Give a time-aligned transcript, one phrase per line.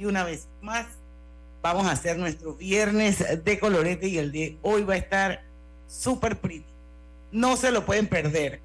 [0.00, 0.86] y una vez más
[1.60, 5.42] vamos a hacer nuestro viernes de colorete y el de hoy va a estar
[5.86, 6.64] súper pretty.
[7.30, 8.62] No se lo pueden perder.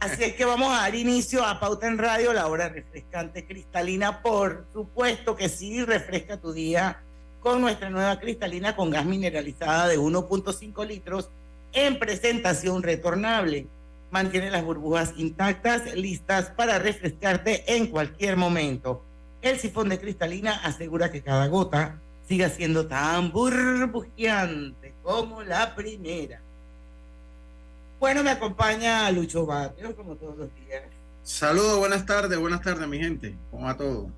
[0.00, 4.22] Así es que vamos a dar inicio a Pauta en Radio, la hora refrescante cristalina.
[4.22, 7.02] Por supuesto que sí, refresca tu día
[7.40, 11.28] con nuestra nueva cristalina con gas mineralizada de 1.5 litros
[11.74, 13.66] en presentación retornable.
[14.10, 19.03] Mantiene las burbujas intactas, listas para refrescarte en cualquier momento.
[19.44, 26.40] El sifón de cristalina asegura que cada gota siga siendo tan burbujeante como la primera.
[28.00, 30.84] Bueno, me acompaña Lucho Barrios, como todos los días.
[31.24, 33.34] Saludos, buenas tardes, buenas tardes, mi gente.
[33.50, 34.08] ¿Cómo va todo?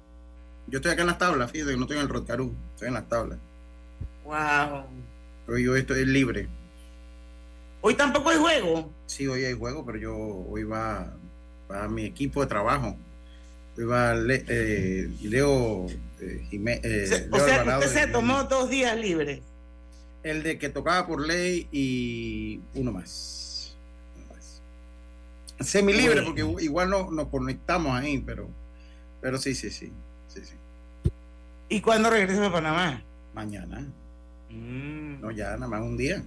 [0.69, 2.95] Yo estoy acá en las tablas, fíjate que no estoy en el Rotcarú, estoy en
[2.95, 3.39] las tablas.
[4.25, 4.85] Wow.
[5.45, 6.47] Pero yo estoy libre.
[7.81, 8.93] Hoy tampoco hay juego.
[9.07, 11.13] Sí, hoy hay juego, pero yo hoy va,
[11.69, 12.97] va mi equipo de trabajo.
[13.85, 15.87] Va eh, Leo
[16.21, 16.85] eh, Jiménez.
[16.85, 19.41] Eh, o sea, usted se tomó dos días libres.
[20.23, 23.77] El de que tocaba por ley y uno más.
[24.17, 24.63] Uno más.
[25.61, 28.49] Semi libre, porque igual no, nos conectamos ahí, pero,
[29.21, 29.93] pero sí, sí, sí.
[30.29, 30.55] sí, sí.
[31.69, 33.03] ¿Y cuándo regresa a Panamá?
[33.35, 33.87] Mañana.
[34.49, 35.21] Mm.
[35.21, 36.23] No, ya nada más un día.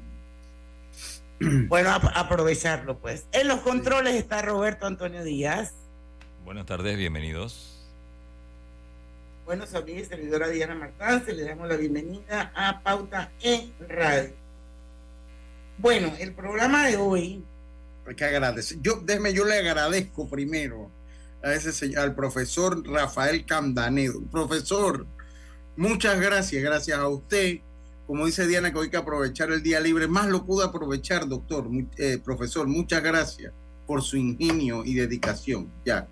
[1.67, 3.25] Bueno, aprovecharlo pues.
[3.31, 5.73] En los controles está Roberto Antonio Díaz.
[6.45, 7.76] Buenas tardes, bienvenidos.
[9.45, 14.32] Bueno, soy mi servidora Diana Martán, le damos la bienvenida a Pauta en Radio.
[15.78, 17.44] Bueno, el programa de hoy.
[18.08, 18.78] Hay que agradecer.
[18.82, 20.90] Yo, déjeme, yo le agradezco primero
[21.44, 24.22] a ese señor, al profesor Rafael Candanedo.
[24.32, 25.06] Profesor,
[25.76, 27.60] muchas gracias, gracias a usted
[28.08, 30.08] como dice Diana, que hoy hay que aprovechar el día libre.
[30.08, 32.66] Más lo pudo aprovechar, doctor, eh, profesor.
[32.66, 33.54] Muchas gracias
[33.90, 35.68] por su ingenio y dedicación.
[35.84, 36.08] Ya,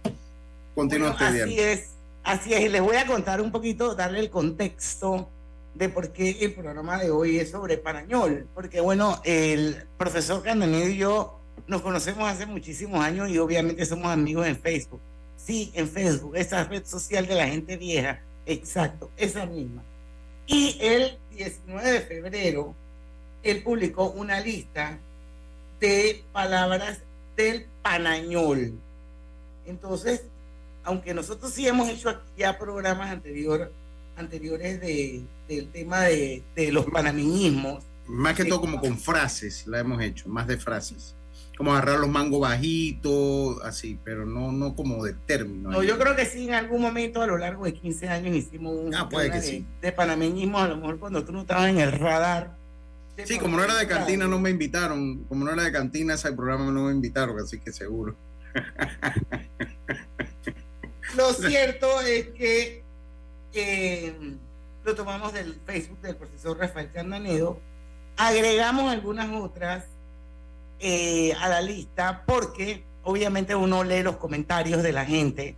[0.74, 1.52] continúa usted, Diana.
[1.52, 1.90] Así es,
[2.24, 2.62] así es.
[2.62, 5.30] Y les voy a contar un poquito, darle el contexto
[5.76, 8.48] de por qué el programa de hoy es sobre Parañol.
[8.56, 14.08] Porque, bueno, el profesor Candanedo y yo nos conocemos hace muchísimos años y obviamente somos
[14.08, 15.02] amigos en Facebook.
[15.36, 18.20] Sí, en Facebook, esa red social de la gente vieja.
[18.48, 19.84] Exacto, esa misma.
[20.48, 22.74] Y el 19 de febrero,
[23.44, 24.98] él publicó una lista
[25.80, 27.02] de palabras
[27.38, 28.74] del panañol.
[29.66, 30.24] Entonces,
[30.84, 33.72] aunque nosotros sí hemos hecho aquí ya programas anterior,
[34.18, 37.86] anteriores de, del tema de, de los panameñismos.
[38.08, 41.18] Más que todo como con frases, la hemos hecho, más de frases
[41.58, 45.72] como agarrar los mangos bajitos, así, pero no, no como de término.
[45.72, 48.76] No, yo creo que sí, en algún momento a lo largo de 15 años hicimos
[48.78, 49.66] un ah, puede que de, sí.
[49.82, 52.56] de panameñismo, a lo mejor cuando tú no estabas en el radar.
[53.26, 55.24] Sí, como no era de cantina, no me invitaron.
[55.26, 58.16] Como no era de cantina, ese programa no me invitaron, así que seguro.
[61.16, 62.84] Lo cierto es que
[64.88, 67.60] lo tomamos del Facebook del profesor Rafael Candanedo,
[68.16, 69.86] agregamos algunas otras
[70.80, 75.56] eh, a la lista porque obviamente uno lee los comentarios de la gente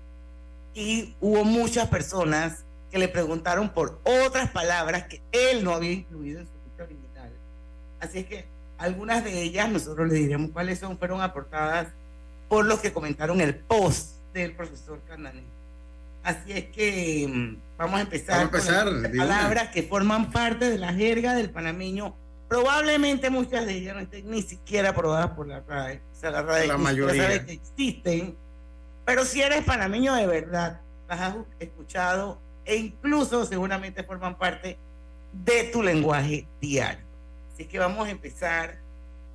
[0.74, 6.40] y hubo muchas personas que le preguntaron por otras palabras que él no había incluido
[6.40, 6.59] en su.
[8.00, 8.46] Así es que
[8.78, 11.88] algunas de ellas nosotros le diremos cuáles son, fueron aportadas
[12.48, 15.44] por los que comentaron el post del profesor Candané.
[16.24, 20.70] Así es que mm, vamos a empezar, vamos a empezar con palabras que forman parte
[20.70, 22.16] de la jerga del panameño
[22.50, 26.02] Probablemente muchas de ellas no estén ni siquiera aprobadas por la RAE.
[26.12, 28.36] O sea, la RAE la mayoría sabe que existen.
[29.06, 34.80] Pero si eres panameño de verdad, las has escuchado e incluso seguramente forman parte
[35.32, 37.06] de tu lenguaje diario.
[37.60, 38.80] Así que vamos a empezar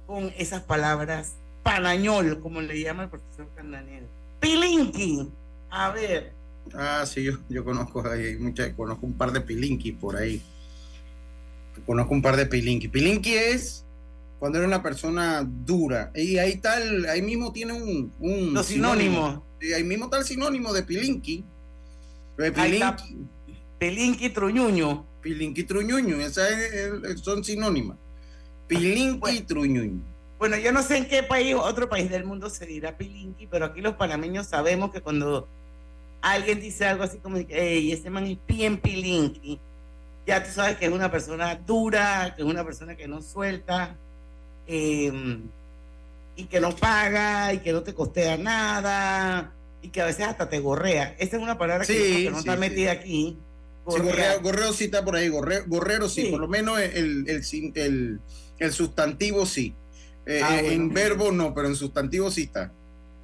[0.07, 4.07] con esas palabras panañol, como le llama el profesor Candanero.
[4.41, 5.31] Pilinqui,
[5.69, 6.33] a ver.
[6.73, 10.43] Ah, sí, yo, yo conozco, hay muchas, conozco un par de pilinqui por ahí
[11.87, 12.89] conozco un par de Pilinki.
[12.89, 13.85] Pilinki es
[14.39, 16.11] cuando era una persona dura.
[16.15, 19.41] Y ahí tal, ahí mismo tiene un, un Los sinónimos.
[19.75, 21.45] ahí mismo está el sinónimo de Pilinki.
[22.37, 23.27] Pilinki.
[23.79, 25.07] Pilinki truñuño.
[25.21, 26.49] Pilinki truñuño, esas
[27.23, 27.97] son sinónimas.
[28.67, 30.15] Pilinki y truñuño.
[30.39, 33.67] Bueno, yo no sé en qué país, otro país del mundo se dirá pilinki, pero
[33.67, 35.49] aquí los panameños sabemos que cuando
[36.21, 39.61] alguien dice algo así como, hey, ese man es bien pilinki,
[40.27, 43.97] ya tú sabes que es una persona dura, que es una persona que no suelta
[44.67, 45.43] em,
[46.37, 49.53] y que no paga y que no te costea nada
[49.83, 51.15] y que a veces hasta te gorrea.
[51.19, 53.39] Esa es una palabra que, no está metida aquí.
[53.85, 58.21] Gorreo, sí está por ahí, gorrero, sí, por lo menos el, el, el,
[58.73, 59.75] sustantivo sí.
[60.27, 62.73] Eh, ah, en verbo no, pero en sustantivo sí está.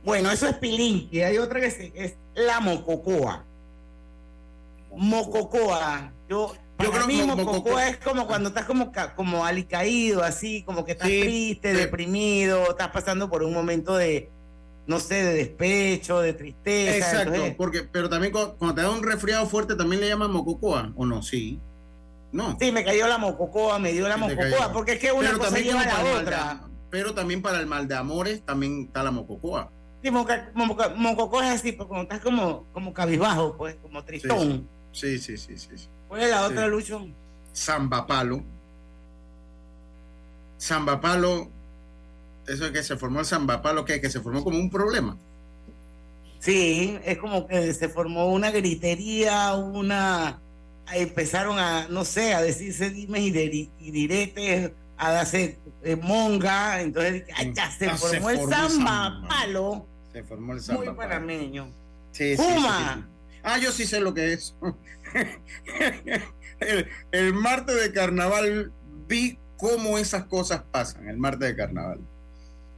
[0.04, 1.08] Bueno, eso es pilín.
[1.10, 3.44] Y hay otra que es la mococoa.
[4.92, 6.12] Mococoa.
[6.28, 10.84] Yo, Yo creo que mo- mococoa es como cuando estás como, como alicaído, así, como
[10.84, 11.80] que estás Sí, triste, sí.
[11.80, 14.30] deprimido, estás pasando por un momento de,
[14.86, 16.96] no sé, de despecho, de tristeza.
[16.96, 20.30] Exacto, entonces- porque, pero también cu- cuando te da un resfriado fuerte también le llaman
[20.32, 21.22] mococoa, ¿o no?
[21.22, 21.60] Sí.
[22.32, 22.56] No.
[22.60, 25.44] sí, me cayó la mococoa, me dio la Sí, mococoa, porque es que una cosa
[25.44, 26.60] también lleva a la otra.
[26.90, 29.70] pero también para el mal de amores también está la mococoa.
[30.02, 34.68] Sí, moca- moca- mococoa es así, cuando estás como, como cabizbajo, pues, como tristón.
[34.92, 35.76] Sí, sí, sí, sí.
[35.76, 35.88] sí.
[36.08, 37.06] ¿Cuál es la otra, Lucho?
[37.52, 38.42] Samba palo.
[40.56, 41.48] Samba palo.
[42.46, 45.16] Eso es que se formó el samba palo, que, que se formó como un problema.
[46.40, 50.40] Sí, es como que se formó una gritería, una...
[50.94, 53.30] Empezaron a, no sé, a decirse dimes y,
[53.90, 59.22] diretes, a darse eh, monga, entonces ay, ya se se formó el samba samba.
[59.28, 60.96] palo, Se formó el muy samba palo.
[60.96, 61.70] panameño.
[62.12, 62.94] Sí, sí, Juma.
[62.94, 63.06] sí, sí.
[63.42, 64.54] Ah, yo sí sé lo que es.
[66.60, 68.72] el, el martes de carnaval
[69.08, 72.00] vi cómo esas cosas pasan, el martes de carnaval.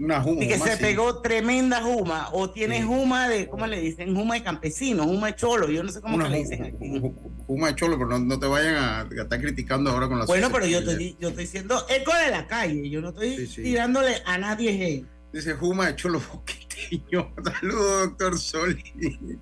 [0.03, 0.43] Una juma.
[0.45, 0.83] Y que se sí.
[0.83, 2.83] pegó tremenda juma, o tiene Sí.
[2.85, 4.15] juma de, ¿cómo le dicen?
[4.17, 6.77] Juma de campesino, juma de cholo, yo no sé cómo que le dicen aquí.
[6.79, 10.09] ju- ju- juma de cholo, pero no, no te vayan a, a estar criticando ahora
[10.09, 13.11] con la Bueno, pero yo estoy, yo estoy siendo eco de la calle, yo no
[13.11, 15.07] estoy Sí, tirándole a nadie hate.
[15.33, 17.33] Dice Juma de Cholo Boqueteño.
[17.61, 18.83] Saludos, doctor Soli.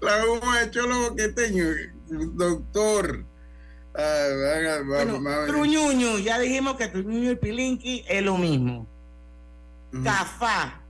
[0.00, 1.64] La Juma de Cholo Boqueteño.
[2.34, 3.24] Doctor.
[3.94, 8.86] Ah, Bueno, Truñuño, ya dijimos que Truñuño y Pilinqui es lo mismo.
[10.04, 10.80] Cafá,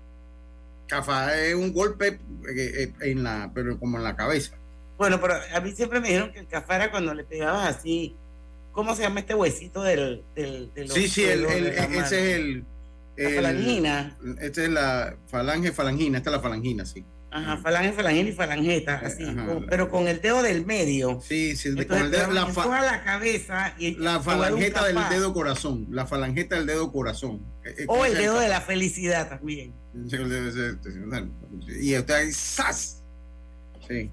[0.87, 2.19] Cafá es un golpe eh,
[2.49, 4.57] eh, en la, pero como en la cabeza.
[4.99, 8.17] bueno, pero a mí siempre me dijeron que el cafá era cuando le pegabas así,
[8.73, 10.23] ¿cómo se llama este huesito del...
[10.35, 12.05] del, Sí, sí, el, de mano?
[12.05, 12.65] ese es el.
[13.17, 14.17] La el- falangina.
[14.41, 17.05] Esta es la falange falangina, esta es la falangina, sí.
[17.33, 19.47] Ajá, falange, falangina y falangeta, así, Ajá.
[19.47, 21.21] con- pero con el dedo del medio.
[21.21, 25.87] Sí, sí, con el dedo- la, fa- la cabeza y la falangeta del dedo corazón.
[25.91, 27.41] La falangeta del dedo corazón.
[27.65, 29.73] Eh, eh, O el dedo de la felicidad también.
[31.81, 33.03] Y usted ahí, ¡zas!
[33.89, 34.11] Sí.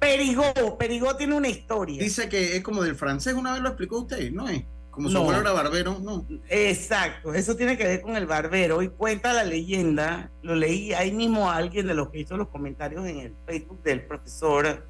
[0.00, 2.02] Perigó, Perigó tiene una historia.
[2.02, 4.62] Dice que es como del francés, una vez lo explicó usted, ¿no es?
[4.98, 5.20] Como su No.
[5.20, 6.26] abuelo era barbero, no.
[6.48, 8.82] Exacto, eso tiene que ver con el barbero.
[8.82, 12.48] Y cuenta la leyenda, lo leí ahí mismo a alguien de los que hizo los
[12.48, 14.84] comentarios en el Facebook del profesor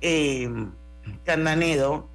[0.00, 0.48] eh,
[1.26, 2.08] Candanedo,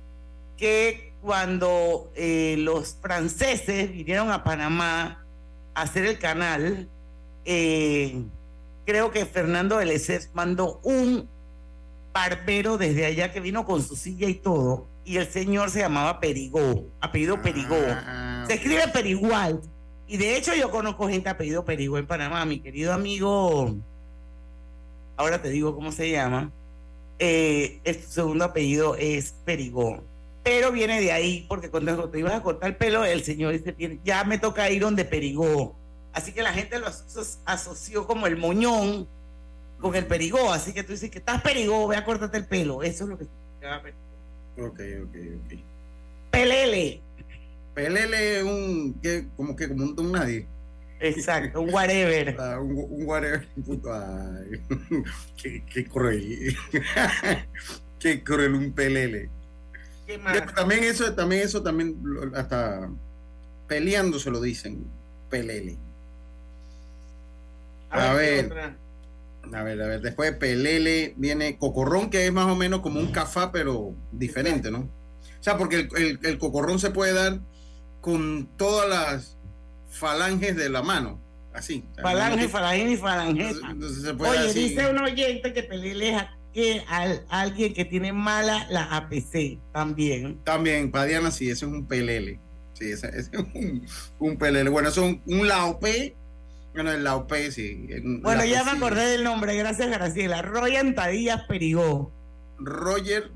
[0.57, 5.23] que cuando eh, los franceses vinieron a Panamá
[5.75, 6.89] a hacer el canal,
[7.45, 8.23] eh,
[8.87, 11.29] creo que Fernando Lesseps mandó un
[12.13, 16.19] barbero desde allá que vino con su silla y todo, y el señor se llamaba
[16.19, 17.75] Perigó, apellido Perigó.
[17.89, 19.59] Ah, Se escribe Perigual.
[20.07, 22.45] Y de hecho yo conozco gente apellido Perigó en Panamá.
[22.45, 23.75] Mi querido amigo,
[25.17, 26.51] ahora te digo cómo se llama,
[27.19, 30.03] eh, el segundo apellido es Perigó.
[30.43, 33.71] Pero viene de ahí, porque cuando te ibas a cortar el pelo, el señor dice,
[33.71, 35.75] "Bien, ya me toca ir donde Perigó.
[36.11, 39.07] Así que la gente lo aso- asoció como el moñón
[39.83, 40.51] con el Perigó.
[40.51, 42.81] Así que tú dices que estás Perigó, ve a cortarte el pelo.
[42.81, 43.25] Eso es lo que
[43.59, 44.03] Perigó.
[44.57, 45.15] Ok, ok,
[45.45, 45.59] ok.
[46.31, 47.01] Pelele.
[47.75, 50.47] Pelele es un, que, como que como un don nadie.
[50.99, 52.35] Exacto, un whatever.
[52.39, 53.47] Ah, un, un whatever.
[53.91, 54.61] Ay,
[55.41, 56.55] qué, qué cruel.
[57.99, 59.29] qué cruel un pelele.
[60.07, 60.53] ¿Qué más?
[60.55, 61.95] También eso, también eso, también
[62.35, 62.89] hasta
[63.67, 64.85] peleando se lo dicen.
[65.29, 65.77] Pelele.
[67.89, 68.82] A ¿qué ver.
[69.51, 72.99] A ver, a ver, después de Pelele viene Cocorrón, que es más o menos como
[72.99, 74.79] un cafá, pero diferente, ¿no?
[74.79, 77.41] O sea, porque el, el- el cocorrón se puede dar
[77.99, 79.37] con todas las
[79.89, 81.21] falanges de la mano,
[81.53, 81.85] así.
[82.01, 84.69] Falange, falange y dar Oye, así.
[84.69, 86.23] dice un oyente que Pelele es
[86.53, 90.39] que al, alguien que tiene mala la APC también.
[90.43, 92.39] También, para Diana, sí, ese es un pelele.
[92.73, 93.85] Sí, ese, ese es un,
[94.19, 94.69] un pelele.
[94.69, 96.15] Bueno, eso es un, un laopé.
[96.73, 97.87] Bueno, el laopé, sí.
[98.03, 100.41] un Bueno, ya me acordé del nombre, gracias Graciela.
[100.41, 102.11] Roy Antadillas Perigó.
[102.57, 103.31] Roger,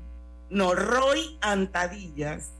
[0.50, 2.52] No, Roy Antadillas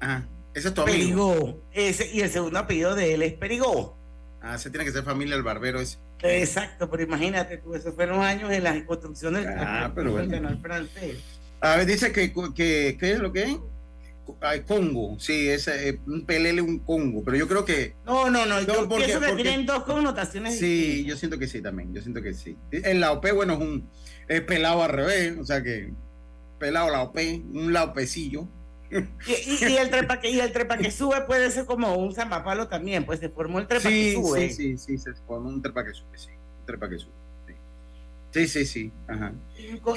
[0.00, 0.96] ajá, ese es tu amigo.
[0.96, 1.62] Perigó.
[1.72, 3.96] Ese, y el segundo apellido de él es Perigó.
[4.40, 5.98] Ah, ese tiene que ser familia del barbero ese.
[6.22, 10.30] Exacto, pero imagínate tú, esos fueron años en la construcción del, Ah, del pero bueno.
[10.30, 11.18] canal francés.
[11.60, 13.56] A ver, dice que, que, ¿qué es lo que es?
[14.40, 18.46] Ay, Congo, sí, ese, eh, un pelele, un Congo, pero yo creo que, No, no,
[18.46, 21.06] no, yo porque- pienso que porque- tienen dos connotaciones sí, distintas.
[21.08, 22.56] yo siento que sí también, yo siento que sí.
[22.70, 23.88] El laopé, bueno, es un
[24.28, 25.92] es pelado al revés, o sea que
[26.58, 28.46] pelado laopé, un laopecillo.
[28.90, 32.14] Y, y- y el trepa que, y el trepa que sube puede ser como un
[32.14, 34.50] zambapalo también, pues se formó el trepa Sí, que sube.
[34.50, 36.28] sí, sí, sí, se formó un trepa que sube, sí,
[36.60, 37.12] un trepa que sube.
[37.46, 37.54] sí.
[38.32, 38.92] Sí, sí, sí.
[39.08, 39.32] Ajá.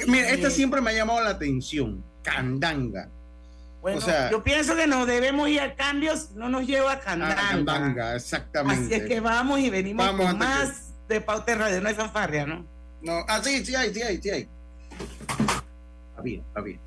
[0.08, 2.03] Mira, esta siempre me ha llamado la atención.
[2.24, 3.10] Candanga.
[3.85, 4.01] Bueno,
[4.31, 7.33] yo pienso que nos debemos ir a cambios, no nos lleva a Candanga.
[7.33, 8.95] A Candanga, exactamente.
[8.95, 11.81] Así es que vamos y venimos con más de Pauta en Radio.
[11.81, 12.65] No hay fanfarria, ¿no?
[13.03, 14.49] No, ah, sí, sí hay, sí hay, sí hay.
[16.09, 16.79] Está bien, está bien.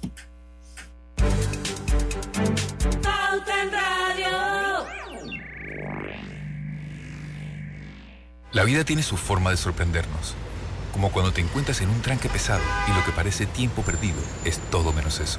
[3.01, 4.87] Pauta en Radio.
[8.51, 10.35] La vida tiene su forma de sorprendernos.
[10.93, 14.59] Como cuando te encuentras en un tranque pesado y lo que parece tiempo perdido es
[14.73, 15.39] todo menos eso.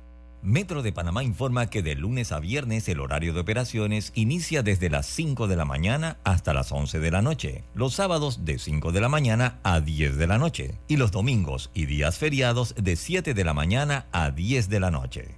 [0.43, 4.89] Metro de Panamá informa que de lunes a viernes el horario de operaciones inicia desde
[4.89, 8.91] las 5 de la mañana hasta las 11 de la noche, los sábados de 5
[8.91, 12.95] de la mañana a 10 de la noche y los domingos y días feriados de
[12.95, 15.35] 7 de la mañana a 10 de la noche.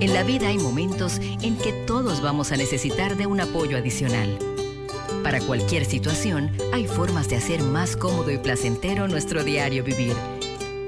[0.00, 4.38] En la vida hay momentos en que todos vamos a necesitar de un apoyo adicional.
[5.22, 10.14] Para cualquier situación, hay formas de hacer más cómodo y placentero nuestro diario vivir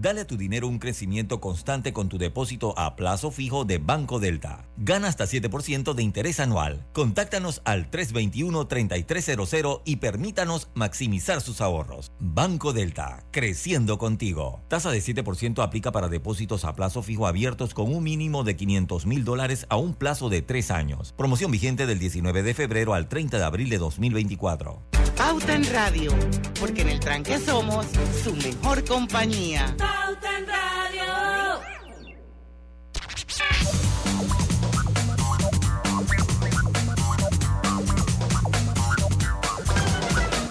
[0.00, 4.18] Dale a tu dinero un crecimiento constante con tu depósito a plazo fijo de Banco
[4.18, 4.64] Delta.
[4.78, 6.86] Gana hasta 7% de interés anual.
[6.94, 12.12] Contáctanos al 321-3300 y permítanos maximizar sus ahorros.
[12.18, 14.62] Banco Delta, creciendo contigo.
[14.68, 19.04] Tasa de 7% aplica para depósitos a plazo fijo abiertos con un mínimo de 500
[19.04, 21.12] mil dólares a un plazo de 3 años.
[21.14, 24.80] Promoción vigente del 19 de febrero al 30 de abril de 2024.
[25.14, 26.12] Pauta en Radio,
[26.58, 27.84] porque en el tranque somos
[28.24, 29.76] su mejor compañía.
[29.90, 31.04] Pauta en Radio.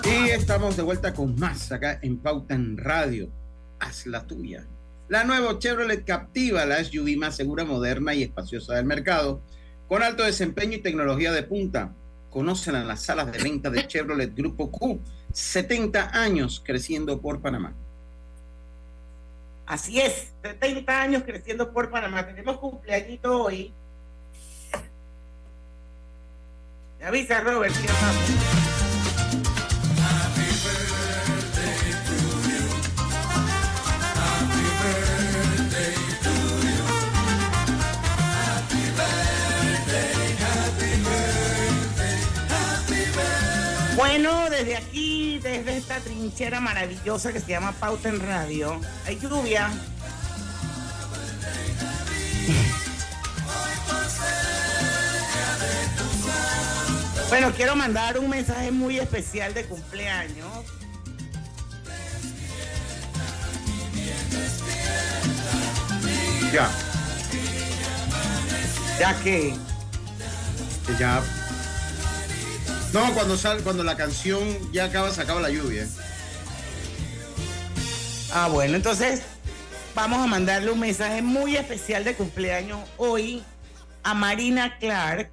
[0.04, 3.30] Y estamos de vuelta con más acá en Pauta en Radio.
[3.80, 4.68] Haz la tuya.
[5.08, 9.42] La nueva Chevrolet Captiva, la SUV más segura, moderna y espaciosa del mercado,
[9.88, 11.96] con alto desempeño y tecnología de punta
[12.30, 15.00] conocen a las salas de venta de Chevrolet Grupo Q,
[15.32, 17.74] 70 años creciendo por Panamá.
[19.70, 22.26] Así es, 70 años creciendo por Panamá.
[22.26, 23.72] Tenemos cumpleaños hoy.
[26.98, 27.76] Me avisa Robert,
[43.96, 49.70] Bueno, desde aquí, desde esta trinchera maravillosa que se llama Pauta en Radio, hay lluvia.
[57.30, 60.66] Bueno, quiero mandar un mensaje muy especial de cumpleaños.
[66.52, 66.70] Ya.
[69.00, 69.54] Ya que.
[70.98, 71.22] Ya
[72.94, 74.40] no, cuando sale, cuando la canción
[74.72, 75.88] ya acaba, se acaba la lluvia.
[78.34, 79.24] Ah, bueno, entonces
[79.96, 83.44] vamos a mandarle un mensaje muy especial de cumpleaños hoy
[84.04, 85.32] a Marina Clark.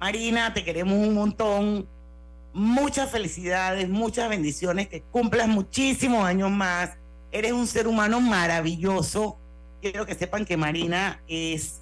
[0.00, 1.88] Marina, te queremos un montón.
[2.54, 6.90] Muchas felicidades, muchas bendiciones, que cumplas muchísimos años más.
[7.30, 9.38] Eres un ser humano maravilloso.
[9.80, 11.80] Quiero que sepan que Marina es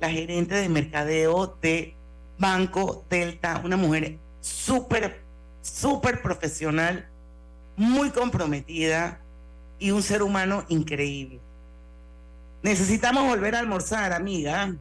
[0.00, 1.96] la gerente de mercadeo de
[2.38, 5.22] Banco Delta, una mujer súper,
[5.62, 7.08] súper profesional,
[7.76, 9.20] muy comprometida
[9.78, 11.40] y un ser humano increíble.
[12.62, 14.74] Necesitamos volver a almorzar, amiga.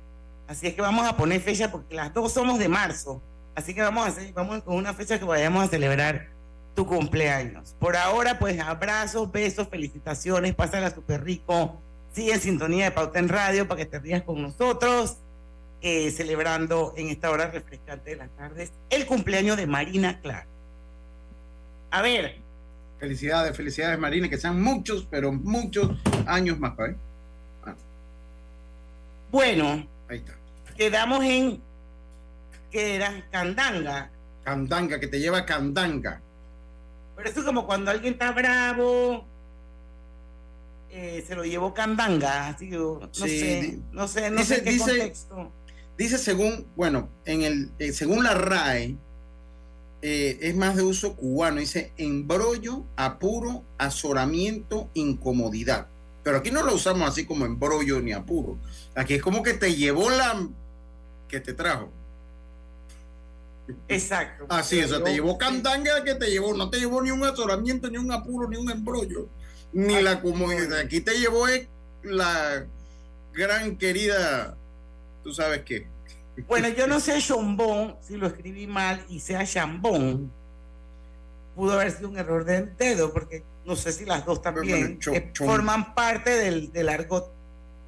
[0.48, 3.22] Así es que vamos a poner fecha porque las dos somos de marzo.
[3.56, 6.28] Así que vamos a hacer, vamos con una fecha que vayamos a celebrar
[6.76, 7.76] tu cumpleaños.
[7.80, 11.82] Por ahora, pues abrazos, besos, felicitaciones, pásala súper rico.
[12.12, 15.18] Sigue en sintonía de Pauta en Radio para que te rías con nosotros.
[15.82, 20.46] Eh, celebrando en esta hora refrescante de las tardes el cumpleaños de Marina Clark.
[21.92, 22.38] A ver,
[23.00, 25.92] Felicidades, felicidades, Marina, que sean muchos, pero muchos
[26.26, 26.98] años más, ¿eh?
[27.66, 27.74] Ah,
[29.32, 30.34] Bueno, ahí está.
[30.76, 31.62] quedamos en
[32.70, 34.12] que era candanga.
[34.44, 36.20] Candanga, que te lleva candanga.
[37.16, 39.24] Pero eso es como cuando alguien está bravo,
[40.92, 44.64] eh, se lo llevó candanga, así que no Sí, sé, no sé, no dice- sé
[44.64, 45.52] qué dice- contexto.
[46.00, 48.96] Dice según, bueno, en el, eh, según la RAE,
[50.02, 51.60] eh, es más de uso cubano.
[51.60, 55.90] Dice embrollo, apuro, azoramiento, incomodidad.
[56.24, 58.58] Pero aquí no lo usamos así como embrollo ni apuro.
[58.96, 60.48] Aquí es como que te llevó la
[61.28, 61.92] que te trajo.
[63.90, 64.46] Exacto.
[64.48, 67.90] Así, o sea, te llevó candanga que te llevó, no te llevó ni un azoramiento,
[67.90, 69.28] ni un apuro, ni un embrollo,
[69.74, 70.80] ni la comodidad.
[70.80, 71.68] Aquí te llevó es
[72.04, 72.66] la
[73.34, 74.56] gran querida,
[75.30, 75.88] tú sabes qué.
[76.48, 80.32] Bueno, yo no sé chombón, si lo escribí mal y sea chambón.
[81.56, 85.00] Pudo haber sido un error del dedo, porque no sé si las dos también bueno,
[85.00, 87.32] cho- chom- forman parte del, del argot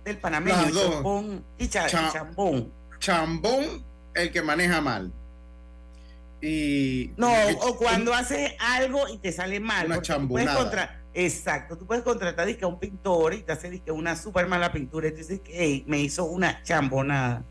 [0.04, 2.72] del panameño, chombón y cha- Cha- y chambón.
[3.00, 3.84] Chambón,
[4.14, 5.12] el que maneja mal.
[6.42, 7.32] Y No,
[7.62, 9.86] o cuando haces algo y te sale mal.
[9.88, 14.16] Una puedes contra- Exacto, tú puedes contratar a un pintor y te hace dizque, una
[14.16, 17.44] súper mala pintura y tú dices que "Ey, me hizo una chambonada.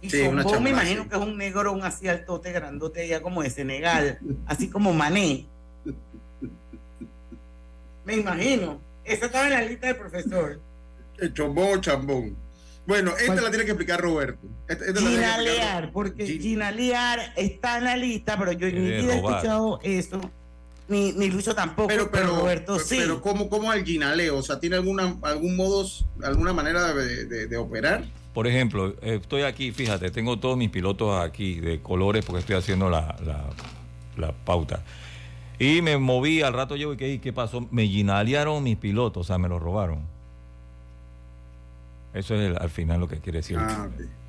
[0.00, 1.08] Y Sí, una chombón me imagino sí.
[1.08, 5.46] que es un negro, un así altote, grandote allá como de Senegal, así como Mané.
[8.04, 8.80] Me imagino.
[9.04, 10.60] Esa estaba en la lista del profesor.
[11.18, 12.36] el chambón o chambón.
[12.86, 13.42] Bueno, esta ¿Cuál?
[13.44, 14.46] la tiene que explicar Roberto.
[14.68, 16.42] Esta- esta la tiene que Gina explicar Lear, porque Gina.
[16.42, 20.20] Gina Lear está en la lista, pero yo ni he escuchado eso.
[20.88, 22.96] Ni, ni Lucho tampoco, Pero, pero, pero, Roberto pero, sí.
[22.98, 24.38] pero ¿cómo, cómo el guinaleo?
[24.38, 25.86] O sea, ¿tiene alguna, algún modo,
[26.24, 28.04] alguna manera de, de- de operar?
[28.32, 32.56] Por ejemplo, eh, estoy aquí, fíjate, tengo todos mis pilotos aquí de colores porque estoy
[32.56, 33.50] haciendo la, la-
[34.16, 34.82] la pauta.
[35.58, 37.66] Y me moví, al rato llego y ¿qué, qué pasó?
[37.70, 39.98] Me ginalearon mis pilotos, o sea, me los robaron.
[42.14, 43.58] Eso es el- al final lo que quiere decir.
[43.60, 43.88] Ah,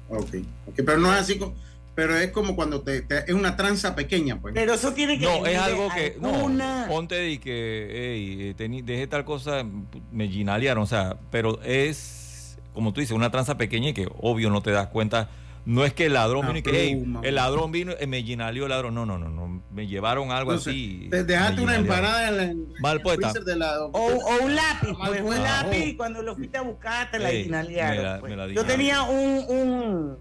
[0.09, 0.17] ok.
[0.21, 0.35] ok,
[0.67, 0.73] ok.
[0.75, 1.53] Pero no es así, como-
[1.99, 4.53] pero es como cuando te, te- es una tranza pequeña, pues.
[4.53, 6.15] Pero eso tiene que No, es algo que.
[6.23, 8.13] alguna- No, ponte y que.
[8.13, 9.65] Ey, eh, tení- dejé tal cosa,
[10.13, 14.49] me ginalearon, o sea, pero es, como tú dices, una tranza pequeña y que obvio
[14.49, 15.27] no te das cuenta.
[15.65, 17.19] No es que el ladrón Una vino y que, "Ey, pluma.
[17.21, 18.95] el ladrón vino y me ginaleó el ladrón.
[18.95, 19.61] No, no, no, no.
[19.71, 21.07] Me llevaron algo Entonces, así.
[21.11, 21.85] te dejaste una ginalearon.
[21.85, 23.33] empanada en la en Mal el puesta.
[23.33, 27.11] de la O, o un lápiz, pues un lápiz y cuando lo fuiste a buscar
[27.11, 27.29] te la
[27.63, 28.33] la- pues.
[28.55, 30.17] Yo tenía un, un,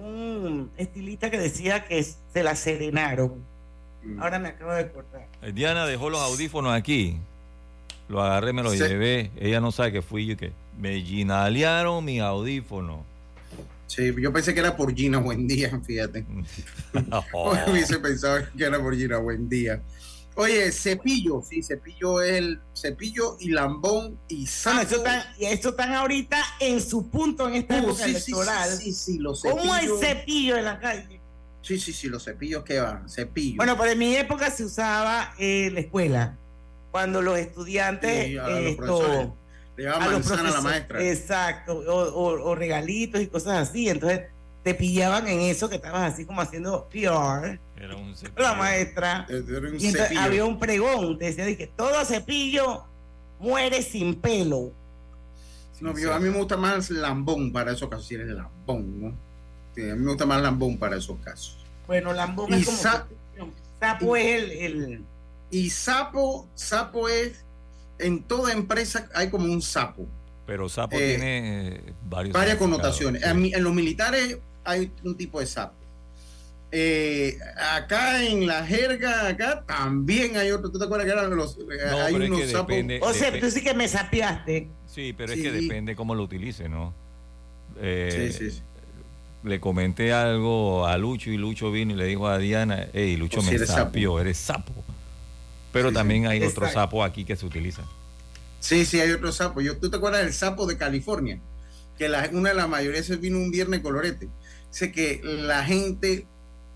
[0.00, 3.34] un estilista que decía que se la serenaron.
[4.02, 4.22] Mm.
[4.22, 5.26] Ahora me acabo de cortar.
[5.42, 7.18] Eh, Diana dejó los audífonos aquí.
[8.08, 9.30] Lo agarré, me los Se- llevé.
[9.38, 13.04] Ella no sabe que fui yo que me ginalearon mi audífono.
[13.86, 16.24] Sí, yo pensé que era por Gina Buendía, fíjate.
[17.68, 19.80] Hubiese pensado que era por Gina Buendía.
[20.36, 24.80] Oye, cepillo, sí, cepillo es el cepillo y lambón y Bueno, sapo.
[24.82, 28.70] eso están, y eso están ahorita en su punto en esta Uh, época sí, electoral.
[28.70, 30.00] sí, sí, sí, los ¿Cómo hay cepillos.
[30.00, 31.20] cepillo en la calle?
[31.62, 33.56] Sí, sí, sí, los cepillos que van, cepillo.
[33.56, 36.36] Bueno, pero en mi época se usaba en la escuela.
[36.90, 39.36] Cuando los estudiantes Sí, a los esto.
[39.76, 41.02] Le a los manzana a la profesores- maestra.
[41.06, 43.88] Exacto, o, o- o regalitos y cosas así.
[43.88, 44.22] Entonces
[44.62, 49.26] te pillaban en eso que estabas así como haciendo PR, Era un la maestra.
[49.28, 50.20] Era un Y entonces cepillo.
[50.20, 52.84] había un pregón, te decía que todo cepillo
[53.38, 54.72] muere sin pelo.
[55.80, 59.14] No, yo- a mí me gusta más lambón para esos casos, si eres lambón, ¿no?
[59.74, 61.56] Sí, a mí me gusta más lambón para esos casos.
[61.86, 62.76] Bueno, Lambón Y es como...
[62.78, 63.06] sa-
[63.80, 65.04] Sapo es el, el-
[65.50, 67.44] Y sapo, sapo es,
[67.98, 70.06] en toda empresa hay como un sapo,
[70.46, 73.22] Pero Sapo Eh, tiene eh, varios varias connotaciones.
[73.22, 73.52] sí.
[73.54, 75.74] En los militares hay un tipo de sapo.
[76.72, 77.36] Eh,
[77.74, 80.70] acá en la jerga, acá también hay otro.
[80.70, 82.68] ¿Tú te acuerdas que eran los, eh, No, hay pero es unos que sapos?
[82.68, 83.00] depende.
[83.02, 84.68] O sea, tú sí que me sapeaste.
[84.86, 85.40] Sí, pero Sí.
[85.40, 86.94] es que depende cómo lo utilice, ¿no?
[87.80, 88.62] Eh, Sí, sí, sí.
[89.42, 93.38] Le comenté algo a Lucho y Lucho vino y le dijo a Diana, hey, Lucho
[93.38, 93.80] O si me eres sapo".
[93.86, 94.72] sapió, eres sapo.
[95.72, 97.82] Pero Sí, también hay otro sapo aquí que se utiliza.
[98.60, 99.60] Sí, sí, hay otro sapo.
[99.62, 101.38] Yo, ¿Tú te acuerdas del sapo de California?
[101.96, 104.28] Que la, una de las mayorías se vino un viernes colorete.
[104.70, 106.26] Dice que la gente,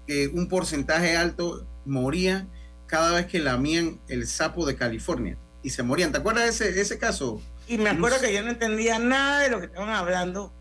[0.07, 2.47] que un porcentaje alto moría
[2.87, 5.37] cada vez que lamían el sapo de California.
[5.63, 6.13] Y se morían.
[6.13, 7.41] ¿Te acuerdas de ese, ese caso?
[7.67, 10.53] Y me acuerdo que yo no entendía nada de lo que estaban hablando.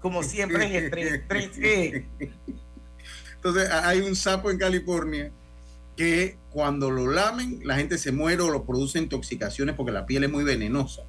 [0.00, 2.06] Como siempre es estrés, estrés, ¿qué?
[3.36, 5.30] Entonces, a- hay un sapo en California
[5.96, 10.24] que cuando lo lamen, la gente se muere o lo produce intoxicaciones porque la piel
[10.24, 11.02] es muy venenosa.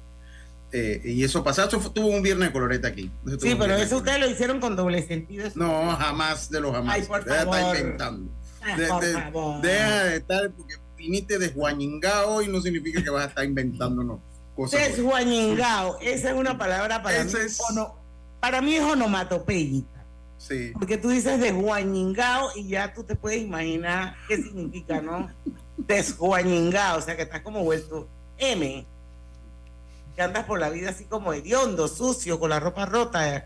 [0.74, 3.10] Eh, y eso fue- tuvo un viernes de colorete aquí.
[3.40, 5.48] Sí, pero eso de ustedes lo hicieron con doble sentido.
[5.54, 6.94] No, jamás de los jamás.
[6.94, 7.76] Ay, por Deja de estar favor.
[7.76, 8.32] inventando.
[8.62, 9.60] Ah, De- por de- favor.
[9.60, 14.20] deja de estar, porque viniste desguañingao y no significa que vas a estar inventándonos
[14.56, 14.80] cosas.
[14.80, 17.44] Desguañingao, esa es una palabra para Ese mí.
[17.44, 17.94] es- ono-
[18.40, 19.88] para mí es onomatopéyica.
[20.38, 20.72] Sí.
[20.72, 25.28] Porque tú dices desguañingao y ya tú te puedes imaginar qué significa, ¿no?
[25.76, 28.08] Desguañingao, o sea que estás como vuelto
[28.38, 28.86] M.
[30.22, 33.44] Que andas por la vida así como hediondo, sucio, con la ropa rota.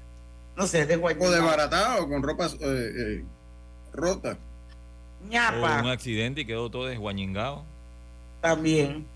[0.57, 1.31] No sé, O desguañingao.
[1.31, 3.25] desbaratado, con ropa eh, eh,
[3.95, 4.33] rota.
[4.33, 7.65] O un ñapa accidente y quedó todo desguañingado.
[8.43, 9.07] también.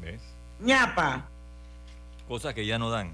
[0.00, 0.20] ¿Ves?
[0.60, 1.28] ñapa,
[2.28, 3.12] Cosas que ya no dan.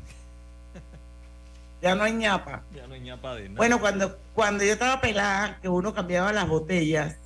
[1.80, 2.62] ya no hay ñapa.
[2.74, 3.56] Ya no hay ñapa de nada.
[3.56, 7.16] Bueno, cuando, cuando yo estaba pelada, que uno cambiaba las botellas,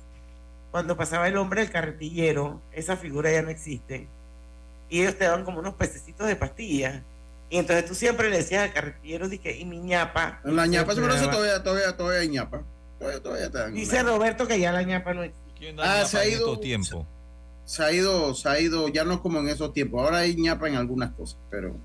[0.71, 4.07] cuando pasaba el hombre del carretillero, esa figura ya no existe.
[4.91, 7.01] Y ellos te daban como unos pececitos de pastillas.
[7.49, 10.39] Y entonces tú siempre le decías al carretillero, dije, y mi ñapa.
[10.43, 12.61] La ñapa, pero eso todavía, todavía, todavía hay ñapa.
[12.99, 15.51] Todavía, todavía Dice Roberto que ya la ñapa no existe.
[15.57, 17.05] ¿Quién da Ah, ñapa se ha ido- estos tiempos?
[17.65, 20.01] se ha ido, se ha ido, ya no es como en esos tiempos.
[20.03, 21.75] Ahora hay ñapa en algunas cosas, pero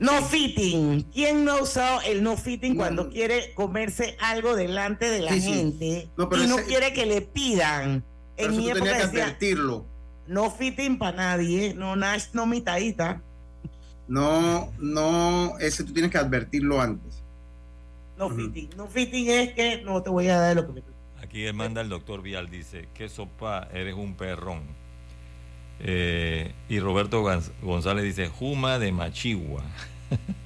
[0.00, 1.02] No fitting.
[1.12, 2.78] ¿Quién no ha usado el no fitting No.
[2.78, 5.52] cuando quiere comerse algo delante de la Sí, sí.
[5.54, 8.02] gente No, pero y no ese- quiere que le pidan?
[8.36, 9.86] pero En eso mi tú época que decía, advertirlo.
[10.30, 13.20] No fitting para nadie, no nash, no mitadita,
[14.08, 17.22] No, no, ese tú tienes que advertirlo antes.
[18.16, 18.36] no Ujú.
[18.36, 18.70] fitting.
[18.76, 20.82] No fitting es que no te voy a dar lo que me
[21.22, 24.62] Aquí él manda el doctor Vial, dice, qué sopa, eres un perrón.
[25.80, 29.62] Eh, y Roberto Gonz- González dice, Juma de Machigua.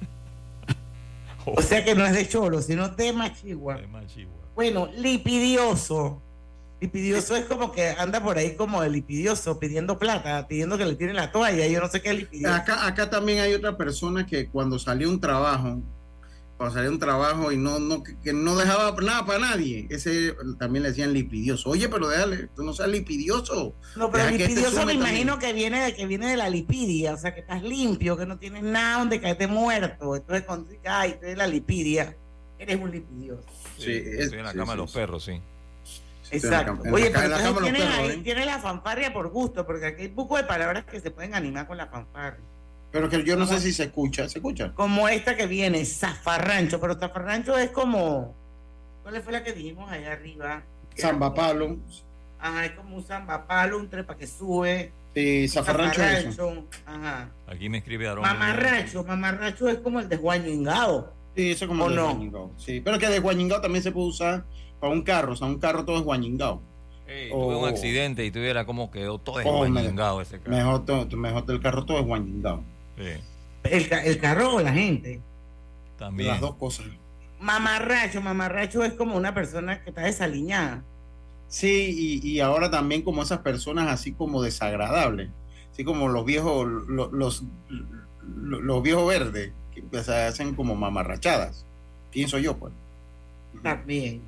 [1.47, 3.75] O sea que no es de cholo, sino de machigua.
[3.77, 4.33] De Machigua.
[4.55, 6.19] Bueno, lipidioso.
[6.81, 10.95] Lipidioso es como que anda por ahí como de lipidioso, pidiendo plata, pidiendo que le
[10.95, 11.65] tiren la toalla.
[11.67, 12.53] Yo no sé qué es lipidioso.
[12.53, 15.81] Acá, acá también hay otra persona que cuando salió un trabajo,
[16.57, 20.83] cuando salió un trabajo y no, no, que, no dejaba nada para nadie, ese también
[20.83, 21.69] le decían lipidioso.
[21.69, 23.73] Oye, pero déjale, tú no seas lipidioso.
[23.95, 24.97] No, pero Deja este lipidioso me también.
[24.99, 28.25] imagino que viene de que viene de la lipidia, o sea que estás limpio, que
[28.25, 30.15] no tienes nada donde caerte muerto.
[30.15, 32.15] Entonces cuando dices, ay, tú eres la lipidia,
[32.59, 33.43] eres un lipidioso.
[33.77, 34.97] Sí, es- estoy en la sí, cama sí, de los sí.
[34.97, 35.41] perros, sí.
[36.31, 36.79] Exacto.
[36.85, 38.21] en Oye, la pero entonces tienes perros, ahí, ¿eh?
[38.23, 41.35] tienes la fanfarria por gusto, porque aquí hay un poco de palabras que se pueden
[41.35, 42.43] animar con la fanfarria.
[42.91, 44.73] Pero que yo no sé si se escucha, ¿se escucha?
[44.73, 48.33] Como esta que viene, zafarrancho, pero zafarrancho es como,
[49.03, 50.63] ¿cuál fue la que dijimos allá arriba?
[50.95, 51.77] Samba palo,
[52.39, 54.93] Ajá, es como un zambapalo, un trepa que sube.
[55.13, 56.31] sí, zafarrancho es eso.
[56.31, 57.29] zafarrancho, Ajá.
[57.47, 58.21] Aquí me escribe Aaron.
[58.23, 61.13] Mamarracho, mamarracho es como el desguañingado.
[61.35, 62.05] Sí, eso como ¿O de no?
[62.13, 62.51] guañingao.
[62.57, 64.45] Sí, pero que de guañingao también se puede usar
[64.85, 66.61] para un carro, o sea, un carro todo es guañingao.
[67.07, 70.55] Ey, tuve un accidente y tuviera como quedó todo Oh, me- desguañingado ese carro.
[70.55, 72.61] Mejor, todo, mejor el carro todo es guañingao.
[72.97, 73.03] Sí,
[73.63, 75.21] El, ca- el carro o la gente.
[75.97, 76.29] también.
[76.29, 76.85] Las dos cosas.
[77.39, 80.83] Mamarracho, mamarracho es como una persona que está desaliñada.
[81.47, 85.29] Sí, y, y ahora también como esas personas así como desagradables,
[85.71, 91.65] así como los viejos, lo- los, los, los viejos verdes, que se hacen como mamarrachadas,
[92.11, 92.71] pienso yo, pues.
[93.63, 94.21] También.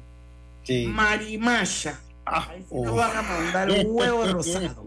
[0.67, 0.86] Sí.
[0.88, 1.99] Marimacha.
[2.25, 2.84] Ah, Ahí sí oh.
[2.86, 4.86] nos van a mandar un huevo rosado.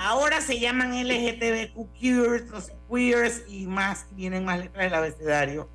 [0.00, 5.68] Ahora se llaman LGTBQ queers, los queers y más, vienen más letras del abecedario.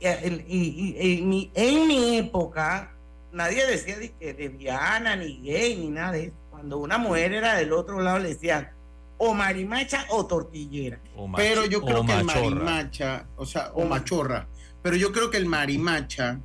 [0.00, 2.94] Y, el- y- y- y mi- en mi época,
[3.32, 6.36] nadie decía de que lesbiana, ni gay, ni nada de eso.
[6.50, 8.70] Cuando una mujer era del otro lado, le decían
[9.18, 11.00] o marimacha o tortillera.
[11.16, 14.46] O Pero yo creo que el marimacha, o sea, o machorra,
[14.80, 16.40] pero yo creo que el marimacha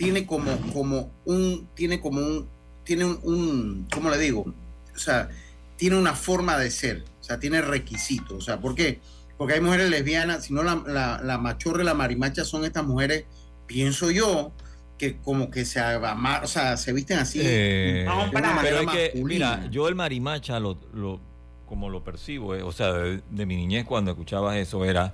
[0.00, 2.48] tiene como, como un, tiene como un,
[2.84, 4.46] tiene un, un, ¿cómo le digo?
[4.94, 5.28] O sea,
[5.76, 8.98] tiene una forma de ser, o sea, tiene requisitos, o sea, ¿por qué?
[9.36, 12.86] Porque hay mujeres lesbianas, si no la, la, la machorra y la marimacha son estas
[12.86, 13.26] mujeres,
[13.66, 14.52] pienso yo,
[14.96, 17.40] que como que se o sea, se visten así.
[17.42, 21.20] Eh, una para- pero es que, mira, yo el marimacha, lo, lo-
[21.66, 25.12] como lo percibo, eh, o sea, de, de mi niñez cuando escuchabas eso, era,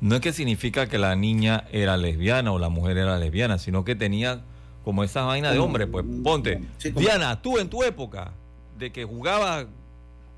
[0.00, 3.84] no es que significa que la niña era lesbiana o la mujer era lesbiana, sino
[3.84, 4.42] que tenía
[4.84, 6.60] como esa vaina de hombre, pues ponte.
[6.78, 8.32] Sí, Diana, tú en tu época,
[8.78, 9.66] de que jugabas,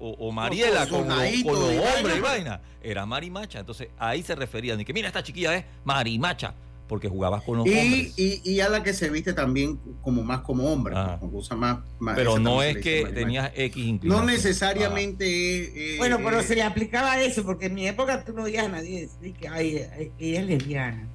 [0.00, 1.56] o, o Mariela Con con, los- con
[1.96, 3.58] hombres y vaina, era marimacha.
[3.58, 6.54] Entonces ahí se referían, de que mira, esta chiquilla es marimacha,
[6.88, 8.14] porque jugabas con los Y, hombres.
[8.18, 11.18] y, y a la que se viste también como más como hombre, Ah.
[11.32, 14.26] usa más, más- Pero no es que tenías X No inclinación.
[14.26, 15.94] necesariamente.
[15.94, 18.64] eh, Bueno, pero eh, se le aplicaba eso, porque en mi época tú no oías
[18.64, 21.06] a nadie decir que ay, ay, ella es lesbiana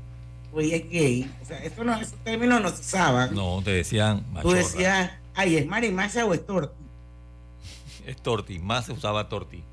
[0.53, 1.31] o ella es gay.
[1.41, 3.29] O sea, eso no, esos términos no se usaban.
[3.31, 4.57] Ah, No, te decían Tú machorra.
[4.59, 6.75] decías, ay, es marimacha o es torti.
[8.05, 9.63] Es torti, más se usaba torti.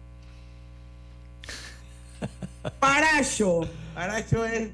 [2.79, 3.61] Paracho.
[3.95, 4.71] Paracho es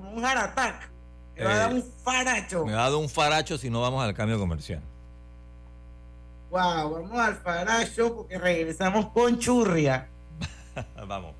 [0.00, 0.90] como un jaratac.
[1.34, 2.66] Te va a dar Eh, un faracho.
[2.66, 4.82] Me ha dado un faracho si no vamos al cambio comercial.
[6.50, 10.08] Wow, vamos al Faracho porque regresamos con Churria.
[11.06, 11.36] Vamos.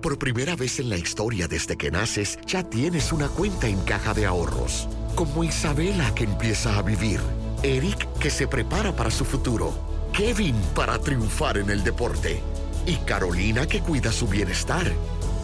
[0.00, 4.14] Por primera vez en la historia desde que naces, ya tienes una cuenta en caja
[4.14, 4.88] de ahorros.
[5.14, 7.20] Como Isabela que empieza a vivir,
[7.62, 9.72] Eric que se prepara para su futuro,
[10.12, 12.42] Kevin para triunfar en el deporte
[12.86, 14.92] y Carolina que cuida su bienestar.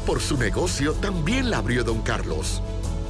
[0.07, 2.63] Por su negocio también la abrió don Carlos.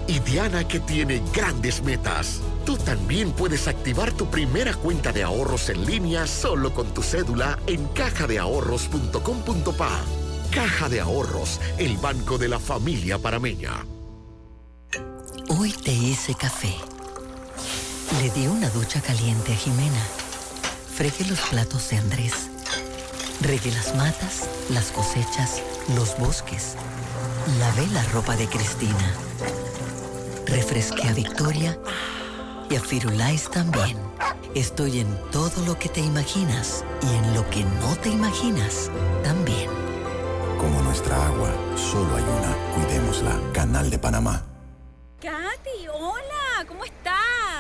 [0.07, 2.41] Y Diana que tiene grandes metas.
[2.65, 7.59] Tú también puedes activar tu primera cuenta de ahorros en línea solo con tu cédula
[7.67, 10.01] en cajadeahorros.com.pa.
[10.51, 13.87] Caja de Ahorros, el banco de la familia parameña.
[15.49, 16.75] Hoy te hice café.
[18.21, 20.03] Le di una ducha caliente a Jimena.
[20.97, 22.50] Fregué los platos de Andrés.
[23.43, 25.63] Regué las matas, las cosechas,
[25.97, 26.77] los bosques.
[27.59, 29.15] Lavé la ropa de Cristina.
[30.47, 31.79] Refresqué a Victoria
[32.69, 33.97] y a Firulais también.
[34.55, 38.91] Estoy en todo lo que te imaginas y en lo que no te imaginas
[39.25, 39.71] también.
[40.59, 42.55] Como nuestra agua, solo hay una.
[42.75, 43.41] Cuidémosla.
[43.55, 44.45] Canal de Panamá.
[45.19, 47.00] Katy, hola, ¿cómo estás?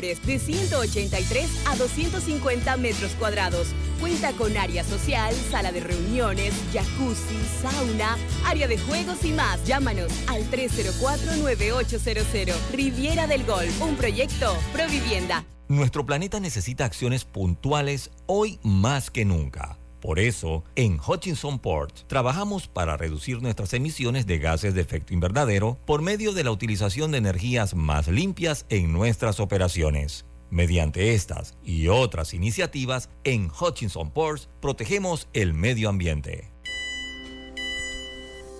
[0.00, 3.68] de 183 a 250 metros cuadrados.
[4.00, 9.64] Cuenta con área social, sala de reuniones, jacuzzi, sauna, área de juegos y más.
[9.64, 12.54] Llámanos al 304-9800.
[12.72, 15.44] Riviera del Golf, un proyecto Provivienda.
[15.68, 19.78] Nuestro planeta necesita acciones puntuales hoy más que nunca.
[20.06, 25.80] Por eso, en Hutchinson Port trabajamos para reducir nuestras emisiones de gases de efecto invernadero
[25.84, 30.24] por medio de la utilización de energías más limpias en nuestras operaciones.
[30.48, 36.52] Mediante estas y otras iniciativas, en Hutchinson Ports protegemos el medio ambiente.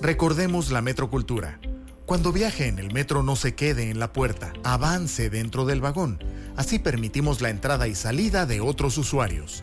[0.00, 1.60] Recordemos la metrocultura.
[2.06, 6.18] Cuando viaje en el metro no se quede en la puerta, avance dentro del vagón.
[6.56, 9.62] Así permitimos la entrada y salida de otros usuarios.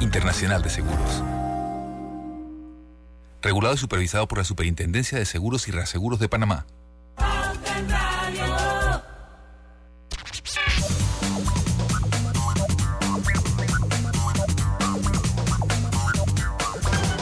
[0.00, 1.22] Internacional de Seguros.
[3.42, 6.66] Regulado y supervisado por la Superintendencia de Seguros y Reaseguros de Panamá.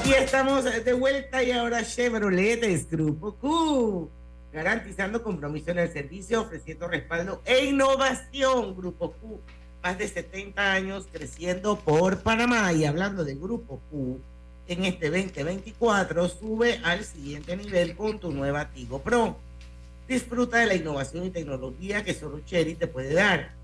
[0.05, 4.11] Y estamos de vuelta y ahora Chevrolet es Grupo Q,
[4.53, 8.77] garantizando compromiso en el servicio, ofreciendo respaldo e innovación.
[8.77, 9.41] Grupo Q,
[9.83, 14.21] más de 70 años creciendo por Panamá y hablando de Grupo Q,
[14.69, 19.37] en este 2024 sube al siguiente nivel con tu nueva Tigo Pro.
[20.07, 23.55] Disfruta de la innovación y tecnología que solo Cherry te puede dar.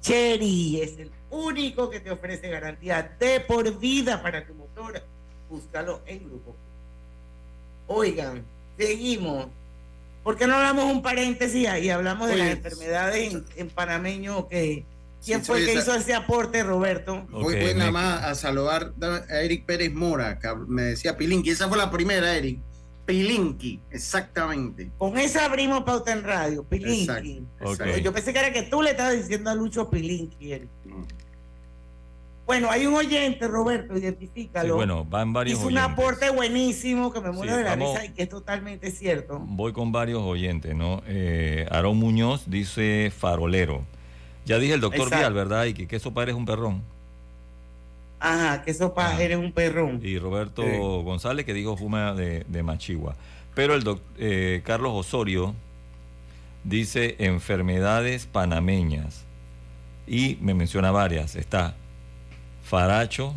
[0.00, 5.02] Cherry es el único que te ofrece garantía de por vida para tu motor
[5.48, 6.54] búscalo en grupo.
[7.86, 8.44] Oigan,
[8.76, 9.46] seguimos.
[10.22, 14.48] ¿Por qué no hablamos un paréntesis y hablamos de Oye, las enfermedades en, en panameño
[14.48, 14.84] que
[15.24, 17.26] quién Sí, fue el que esa- hizo ese aporte, Roberto?
[17.30, 18.92] Voy, voy nada más a saludar
[19.30, 21.50] a Eric Pérez Mora, que me decía Pilinqui.
[21.50, 22.60] Esa fue la primera, Eric.
[23.06, 24.90] Pilinqui, exactamente.
[24.98, 27.02] Con esa abrimos pauta en radio, Pilinqui.
[27.02, 27.98] Exacto, exacto.
[27.98, 30.52] Yo pensé que era que tú le estabas diciendo a Lucho Pilinqui.
[30.52, 30.68] Eric.
[32.46, 34.68] Bueno, hay un oyente, Roberto, identifícalo.
[34.74, 35.92] Sí, bueno, van varios Hizo un oyentes.
[35.98, 39.40] aporte buenísimo que me muero Sí, de la vamos- risa y que es totalmente cierto.
[39.44, 41.02] Voy con varios oyentes, ¿no?
[41.08, 43.84] Eh, Aarón Muñoz dice farolero.
[44.46, 45.18] Ya dije el doctor Exacto.
[45.18, 45.64] Vial, ¿verdad?
[45.66, 46.82] Y que queso padre es un perrón.
[48.18, 50.00] Ajá, que eso pa, eres un perrón.
[50.02, 50.70] Y Roberto Sí.
[50.78, 53.14] González que dijo fuma de, de Machigua.
[53.54, 55.54] Pero el doc- eh, Carlos Osorio
[56.64, 59.24] dice enfermedades panameñas.
[60.06, 61.36] Y me menciona varias.
[61.36, 61.74] Está
[62.64, 63.34] Faracho.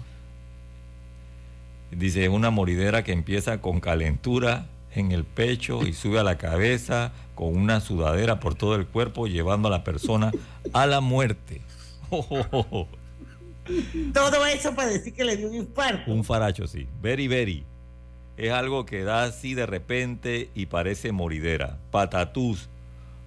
[1.91, 6.37] Dice, es una moridera que empieza con calentura en el pecho y sube a la
[6.37, 10.33] cabeza con una sudadera por todo el cuerpo, llevando a la persona
[10.73, 11.61] a la muerte.
[14.13, 16.11] Todo eso para decir que le dio un infarto.
[16.11, 16.85] Un faracho, sí.
[17.01, 17.63] Very, very.
[18.35, 21.77] Es algo que da así de repente y parece moridera.
[21.91, 22.67] Patatús.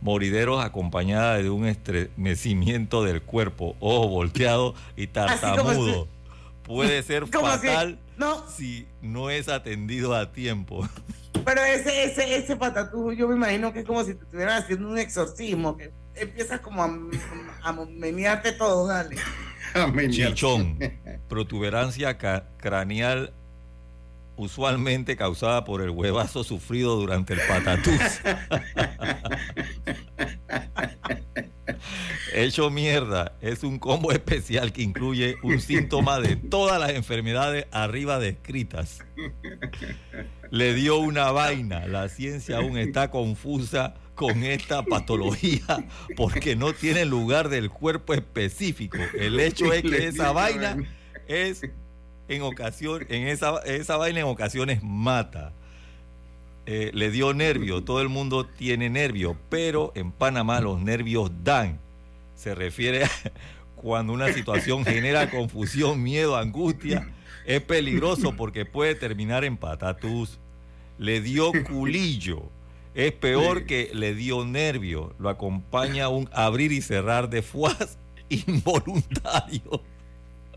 [0.03, 6.07] Morideros acompañada de un estremecimiento del cuerpo, ojo volteado y tartamudo.
[6.65, 8.49] Puede ser fatal no.
[8.49, 10.89] si no es atendido a tiempo.
[11.45, 14.89] Pero ese, ese, ese patatú, yo me imagino que es como si te estuvieran haciendo
[14.89, 16.91] un exorcismo, que empiezas como a,
[17.63, 19.17] a menearte todo, dale.
[20.11, 20.79] Chichón,
[21.29, 22.19] protuberancia
[22.59, 23.33] craneal
[24.37, 28.21] usualmente causada por el huevazo sufrido durante el patatús.
[32.35, 38.19] Hecho mierda es un combo especial que incluye un síntoma de todas las enfermedades arriba
[38.19, 39.01] descritas.
[40.51, 41.87] Le dio una vaina.
[41.87, 45.85] La ciencia aún está confusa con esta patología
[46.17, 48.99] porque no tiene lugar del cuerpo específico.
[49.19, 50.77] El hecho es que esa vaina
[51.27, 51.63] es
[52.29, 55.53] en ocasión, en esa, esa vaina en ocasiones mata.
[56.65, 61.81] Eh, le dio nervio, todo el mundo tiene nervio, pero en Panamá los nervios dan.
[62.35, 63.11] Se refiere a
[63.75, 67.11] cuando una situación genera confusión, miedo, angustia,
[67.47, 70.39] es peligroso porque puede terminar en patatus.
[70.99, 72.45] Le dio culillo,
[72.95, 77.99] es peor que le dio nervio, lo acompaña un abrir y cerrar de fuas
[78.29, 79.83] involuntario.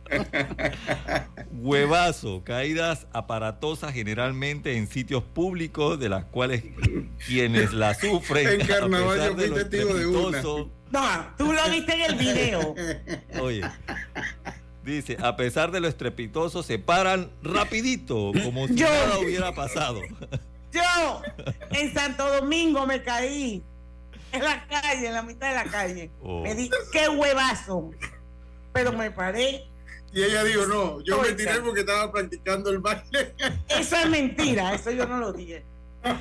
[1.52, 6.64] Huevazo, caídas aparatosas generalmente en sitios públicos de las cuales
[7.26, 8.46] quienes la sufren.
[8.62, 10.42] En carnaval yo testigo de una.
[10.42, 12.76] No, tú lo viste en el video.
[13.42, 13.64] Oye,
[14.84, 20.02] dice, a pesar de lo estrepitoso, se paran rapidito, como si nada hubiera pasado.
[20.72, 21.22] Yo
[21.72, 23.64] en Santo Domingo me caí
[24.34, 26.12] en la calle, en la mitad de la calle.
[26.22, 26.42] Oh.
[26.42, 27.92] Me di qué huevazo.
[28.74, 29.66] Pero me paré
[30.16, 33.36] y ella dijo, no, yo me tiré porque estaba practicando el baile.
[33.68, 35.66] Eso es mentira, eso yo no lo dije.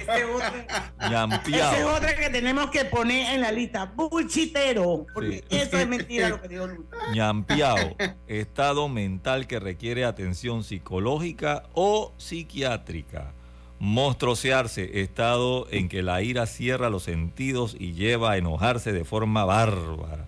[0.00, 3.92] Esa es otra que tenemos que poner en la lista.
[3.94, 5.06] Buchitero.
[5.14, 6.80] Porque eso es mentira lo que dijo Luis.
[7.12, 7.94] Ñampiao,
[8.26, 13.32] estado mental que requiere atención psicológica o psiquiátrica.
[13.78, 19.44] Mostrocearse, estado en que la ira cierra los sentidos y lleva a enojarse de forma
[19.44, 20.26] bárbara.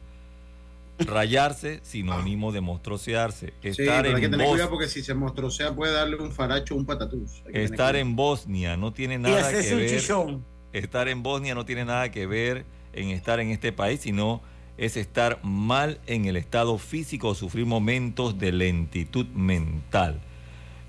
[0.98, 3.52] Rayarse, sinónimo de mostrocearse.
[3.62, 6.16] Estar sí, pero hay que en tener Bos- cuidado porque si se mostrosea puede darle
[6.16, 7.42] un faracho o un patatús.
[7.52, 10.00] Estar en Bosnia no tiene nada que un ver.
[10.00, 10.44] chichón.
[10.72, 14.40] Estar en Bosnia no tiene nada que ver en estar en este país, sino
[14.78, 20.20] es estar mal en el estado físico o sufrir momentos de lentitud mental.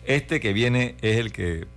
[0.05, 1.67] Este que viene es el que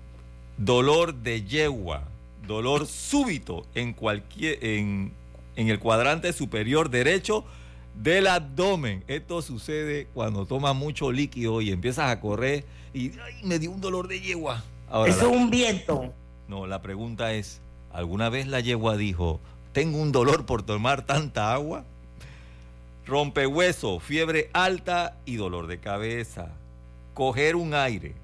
[0.56, 2.04] dolor de yegua,
[2.46, 5.12] dolor súbito en cualquier en,
[5.56, 7.44] en el cuadrante superior derecho
[7.94, 9.04] del abdomen.
[9.08, 13.80] Esto sucede cuando tomas mucho líquido y empiezas a correr y "Ay, me dio un
[13.80, 14.64] dolor de yegua.
[14.88, 16.12] Ahora, Eso es un viento.
[16.48, 17.60] no, la pregunta es,
[17.92, 19.40] ¿alguna vez la yegua dijo,
[19.72, 21.84] tengo un dolor por tomar tanta agua?
[23.06, 26.48] Rompehueso, fiebre alta y dolor de cabeza.
[27.14, 28.14] Coger un aire.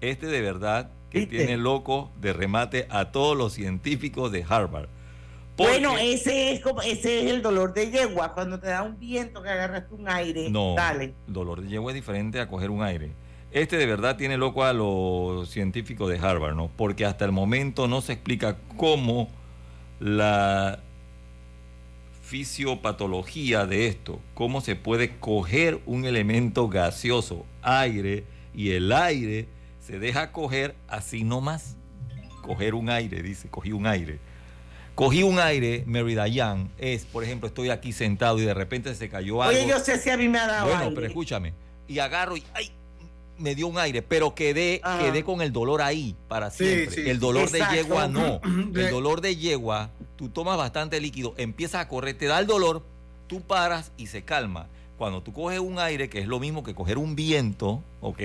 [0.00, 1.36] Este de verdad que ¿Viste?
[1.38, 4.88] tiene loco de remate a todos los científicos de Harvard.
[5.56, 8.98] Porque- Bueno, ese es como, ese es el dolor de yegua, cuando te da un
[8.98, 10.48] viento que agarras un aire.
[10.50, 11.14] No, Dale.
[11.26, 13.10] dolor de yegua es diferente a coger un aire.
[13.50, 16.70] Este de verdad tiene loco a los científicos de Harvard, ¿no?
[16.74, 19.28] Porque hasta el momento no se explica cómo
[20.00, 20.80] la
[22.22, 29.48] fisiopatología de esto, cómo se puede coger un elemento gaseoso, aire, y el aire
[29.80, 31.76] se deja coger así nomás.
[32.40, 34.18] Coger un aire, dice, cogí un aire.
[34.94, 39.08] Cogí un aire, Mary Dayan, es, por ejemplo, estoy aquí sentado y de repente se
[39.08, 39.58] cayó algo.
[39.58, 40.94] Oye, yo sé si a mí me ha dado Bueno, aire.
[40.94, 41.54] pero escúchame.
[41.88, 42.70] Y agarro y ¡ay!
[43.38, 44.98] me dio un aire, pero quedé, Ah.
[45.02, 46.90] quedé con el dolor ahí para siempre.
[46.94, 47.08] sí.
[47.10, 47.74] el dolor Exacto.
[47.74, 48.40] de yegua no.
[48.74, 52.82] El dolor de yegua, tú tomas bastante líquido, empiezas a correr, te da el dolor,
[53.26, 54.68] tú paras y se calma.
[54.98, 58.20] Cuando tú coges un aire, que es lo mismo que coger un viento, ¿ok?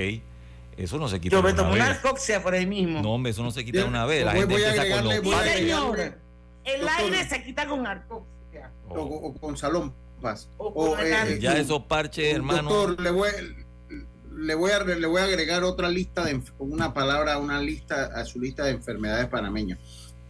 [0.75, 3.01] Eso no se quita Yo me tomo una una por ahí mismo.
[3.01, 4.23] No, hombre, eso no se quita de Bien, una vez.
[4.25, 5.13] La voy- gente voy empieza con los
[6.67, 6.99] El Doctor.
[6.99, 8.71] aire se quita con arcoxia.
[8.89, 10.49] o, o con salompas.
[10.57, 11.39] O con eh.
[11.39, 12.69] Ya esos parches, hermano.
[12.69, 13.29] Doctor, le voy,
[14.35, 18.25] le voy a le voy a agregar otra lista de una palabra, una lista a
[18.25, 19.79] su lista de enfermedades panameñas.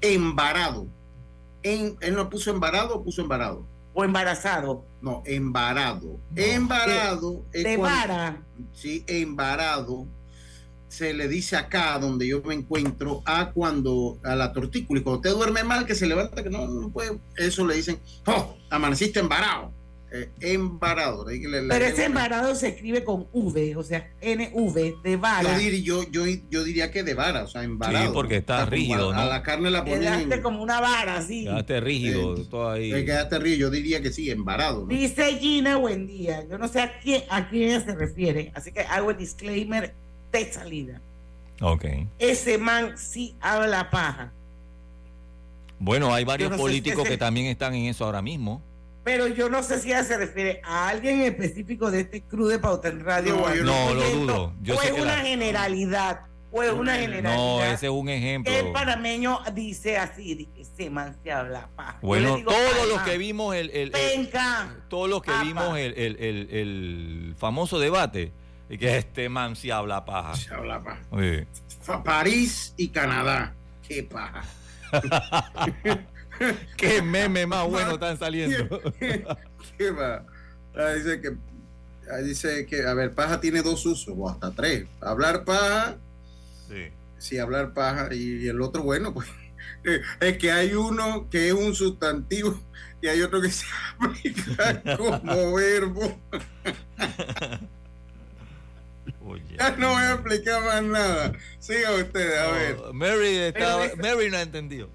[0.02, 0.88] Embarado.
[1.64, 3.66] En, él no puso embarado o puso embarado.
[3.94, 4.86] O embarazado.
[5.02, 6.20] No, embarado.
[6.30, 6.42] No.
[6.44, 8.42] Embarado es De cuando- vara.
[8.74, 10.06] sí, embarado
[10.90, 15.18] se le dice acá donde yo me encuentro a cuando a la tortícula y cuando
[15.20, 19.20] usted duerme mal que se levanta que no, no puede eso le dicen oh amaneciste
[19.20, 19.74] embarado
[20.10, 21.26] Eh, embarado.
[21.26, 25.44] Pero ese embarado se escribe con V, o sea, NV, de vara.
[25.44, 28.06] Yo, dir- yo, yo, yo diría que de vara, o sea, embarado.
[28.06, 30.00] Sí, porque está rígido, A, la carne la ponen.
[30.00, 31.44] Quedaste en- como una vara, así.
[31.44, 32.94] Quedaste rígido, todo ahí.
[32.94, 33.68] eh, quedaste rígido.
[33.68, 34.84] Yo diría que sí, embarado.
[34.84, 34.88] ¿no?
[34.88, 36.46] Dice Gina, buen día.
[36.50, 39.94] Yo no sé a quién, a quién ella se refiere, así que hago el disclaimer
[40.32, 41.02] de salida.
[41.62, 41.86] Ok.
[42.20, 44.32] Ese man sí habla paja,
[45.80, 48.62] Bueno, hay varios no si políticos ese- que también están en eso ahora mismo.
[49.04, 52.48] pero yo no sé si ella se refiere a alguien en específico de este crew
[52.48, 53.36] de Pauta en Radio.
[53.36, 54.54] No, o a yo No, algún lo dudo.
[54.62, 56.22] Yo o sé es que una la- generalidad,
[56.52, 57.36] o es una generalidad.
[57.38, 58.52] No, ese es un ejemplo.
[58.54, 62.00] el panameño dice así, ese man se habla paja.
[62.02, 64.30] Bueno, digo, todos los que vimos el, el- el-
[64.90, 65.44] todos los que Apa.
[65.44, 68.32] vimos el, el- el- el famoso debate
[68.70, 70.36] y que este man sí habla paja.
[70.36, 71.02] Se habla paja.
[71.18, 71.48] Sí.
[72.04, 73.54] París y Canadá.
[73.88, 74.44] Qué paja.
[76.78, 78.82] Qué meme más bueno están saliendo.
[79.00, 79.24] ¿Qué?
[80.76, 81.36] Ah, dice que
[82.24, 84.86] dice que, a ver, paja tiene dos usos, o hasta tres.
[85.02, 85.98] Hablar paja,
[86.68, 86.90] Sí.
[87.18, 89.28] sí, hablar paja, y, el otro, bueno, pues,
[90.20, 92.60] es que hay uno que es un sustantivo
[93.02, 93.66] y hay otro que se
[94.00, 96.20] aplica como verbo.
[99.26, 99.44] Oye.
[99.58, 101.34] Ya no voy a explicar más nada.
[101.60, 102.78] Siga usted, a ver.
[102.78, 104.90] No, Mary, estaba- Mary no ha entendido.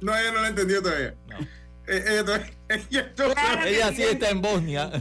[0.00, 1.14] No, ella no lo entendió todavía.
[1.28, 1.38] No.
[1.88, 2.50] Eh, ella todavía-
[2.90, 4.90] ella todavía- Ella sí está en Bosnia.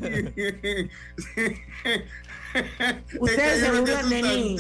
[3.20, 4.56] Ustedes se burlan de mí.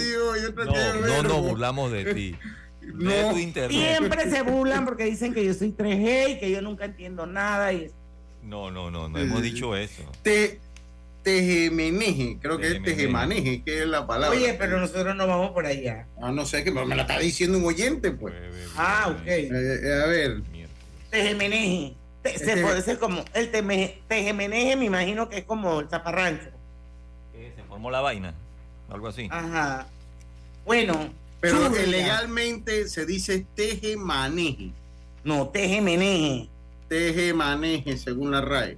[0.66, 2.36] No, no nos burlamos de ti.
[2.82, 3.32] De No.
[3.32, 3.72] tu internet.
[3.72, 7.74] Siempre se burlan porque dicen que yo soy 3G y que yo nunca entiendo nada.
[7.74, 7.89] Y
[8.43, 10.03] No, no, no, no hemos dicho eso.
[10.22, 10.59] Te,
[11.26, 14.38] tejemeneje, creo que es tejemaneje, que es la palabra.
[14.38, 16.07] Oye, pero nosotros no vamos por allá.
[16.21, 18.34] Ah, no sé, que me la está diciendo un oyente, pues.
[18.78, 19.28] Ah, ok.
[19.28, 20.41] Eh, eh, a ver,
[21.09, 21.95] Tejemeneje.
[22.21, 25.89] Te- se Este- puede ser como el teme- tejemeneje, me imagino que es como el
[25.89, 26.49] zaparrancho.
[27.34, 28.34] Se formó la vaina.
[28.89, 29.28] Algo así.
[29.32, 29.88] Ajá.
[30.65, 34.71] Bueno, pero eh, legalmente se dice tejemaneje.
[35.23, 36.49] No, tejemeneje.
[36.88, 38.78] Tejemaneje, según la RAE.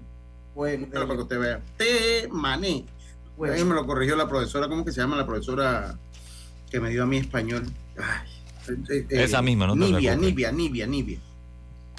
[0.58, 1.62] Bueno, para que usted vea.
[1.78, 2.86] Tejemaneje.
[3.38, 3.54] Bueno.
[3.54, 6.00] Ahí me lo corrigió la profesora, ¿cómo que se llama la profesora
[6.72, 7.64] que me dio a mí español?
[7.96, 8.28] Ay,
[8.90, 10.16] eh, eh, Esa misma, no te Nibia.
[10.16, 11.20] Nibia, Nibia, Nibia.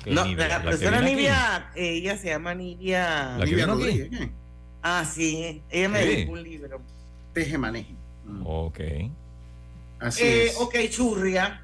[0.02, 0.48] ¿Qué no, Nibia?
[0.48, 1.06] la profesora aquí?
[1.06, 3.36] Nivia, ella se llama Nivia.
[3.38, 3.66] ¿La que Nibia?
[3.66, 4.10] Rodríguez.
[4.82, 6.80] Ah, sí, ella me dedicó un libro.
[7.32, 7.94] Tejemaneje.
[8.44, 8.80] Ok.
[10.00, 10.56] Así Eh, es.
[10.58, 11.62] ok, churria.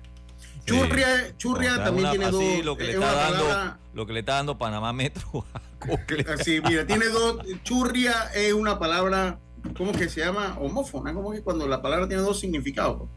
[0.64, 2.64] Churria, churria No, también una- tiene así, dos.
[2.64, 5.44] Lo que, le es está dando, palabra- lo que le está dando Panamá Metro
[5.86, 6.24] Cocle.
[6.32, 7.38] Así, mira, tiene dos.
[7.62, 9.38] Churria es una palabra,
[9.76, 10.56] ¿cómo que se llama?
[10.58, 13.08] Homófona, como que cuando la palabra tiene dos significados.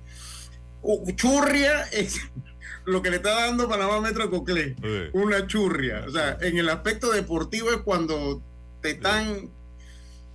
[1.15, 2.20] Churria es
[2.86, 4.76] lo que le está dando Panamá Metro Coclé.
[4.82, 5.09] Sí.
[5.13, 6.05] Una churria.
[6.07, 8.41] O sea, en el aspecto deportivo es cuando
[8.82, 9.49] te están,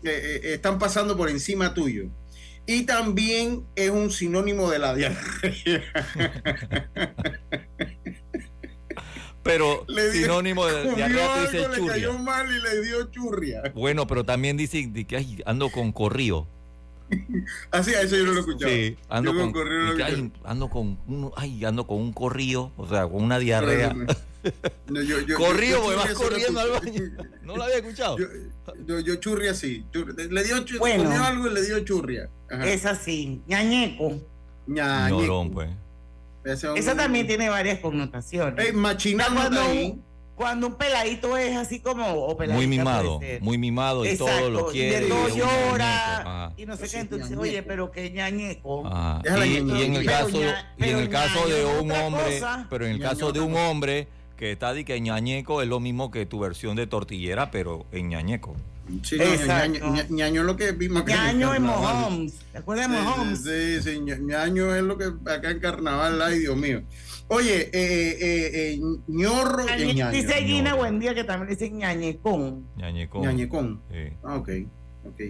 [0.02, 2.10] eh, eh, están pasando por encima tuyo.
[2.66, 5.82] Y también es un sinónimo de la diarrea.
[9.42, 12.22] Pero Le sinónimo de diarrea tú dices le cayó churria.
[12.22, 13.62] mal y le dio churria.
[13.74, 16.46] Bueno, pero también dice que ay, ando con corrío.
[17.70, 18.72] Así, a eso yo no lo he escuchado.
[18.72, 20.48] Sí, ando Yo con, corrido no lo y que, he ay, escuchado.
[20.48, 23.94] ando con un, ay, ando con un corrío, o sea, con una diarrea.
[24.88, 27.02] No, yo- yo- corrío, porque vas churria corriendo al baño.
[27.44, 28.18] No lo había escuchado.
[28.18, 28.26] Yo,
[28.86, 29.84] yo, yo churria sí.
[30.30, 31.04] Le dio chu- Bueno.
[31.04, 32.28] comió algo y le dio churria.
[32.50, 32.66] Ajá.
[32.68, 34.20] Es así, ñañeco.
[34.66, 35.20] Ñañeco.
[35.20, 35.70] Llorón, pues.
[36.44, 38.64] Ese es un- Esa también tiene varias connotaciones.
[38.66, 39.84] Ey, machinando cuando, ahí.
[39.92, 42.04] un, cuando un peladito es así como.
[42.06, 45.06] O Muy mimado, muy mimado y Exacto, todo lo quiere.
[45.06, 46.86] todo y llora no sé qué.
[46.86, 48.82] es Entonces, oye, pero qué ñañeco.
[49.24, 52.66] Y, en el caso, ña- y en el caso de un hombre, cosa.
[52.70, 56.10] pero en el caso de un hombre que está de que ñañeco es lo mismo
[56.10, 58.56] que tu versión de tortillera, pero en ñañeco.
[59.02, 59.46] Sí, Exacto.
[59.78, 61.94] ñaño, ña- ñaño es lo que vimos acá Ñaño en carnaval.
[61.94, 62.34] Mahomes.
[62.52, 63.38] ¿Te acuerdas de Mahomes?
[63.42, 66.82] Sí, sí, sí, ña- ñaño es lo que acá en carnaval, ay Dios mío.
[67.28, 70.10] Oye, eh, eh, eh, ñorro Ñañe- es ñaño.
[70.10, 70.76] Dice Gina ñorro.
[70.78, 72.66] buen día que también dicen ñañecón.
[72.76, 73.20] Ñañeco.
[73.22, 73.82] Ñañecón.
[73.90, 74.48] Sí, Ah, ok,
[75.06, 75.20] ok.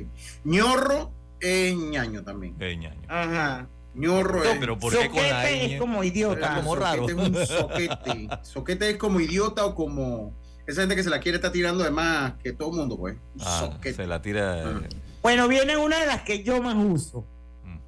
[0.45, 2.57] ñorro es ñaño también.
[2.59, 3.03] es ñaño.
[3.09, 3.69] Ajá.
[3.95, 4.57] ñorro es.
[4.59, 6.47] Pero ¿por qué con la es como idiota.
[6.47, 7.07] Está como raro.
[7.07, 8.29] Soquete es un soquete.
[8.43, 10.35] Soquete es como idiota o como
[10.67, 13.17] esa gente que se la quiere estar tirando de más que todo el mundo, pues.
[13.41, 14.63] Ah, se la tira.
[14.65, 14.81] Ah.
[15.23, 17.25] Bueno, viene una de las que yo más uso.
[17.65, 17.81] Mm, mm.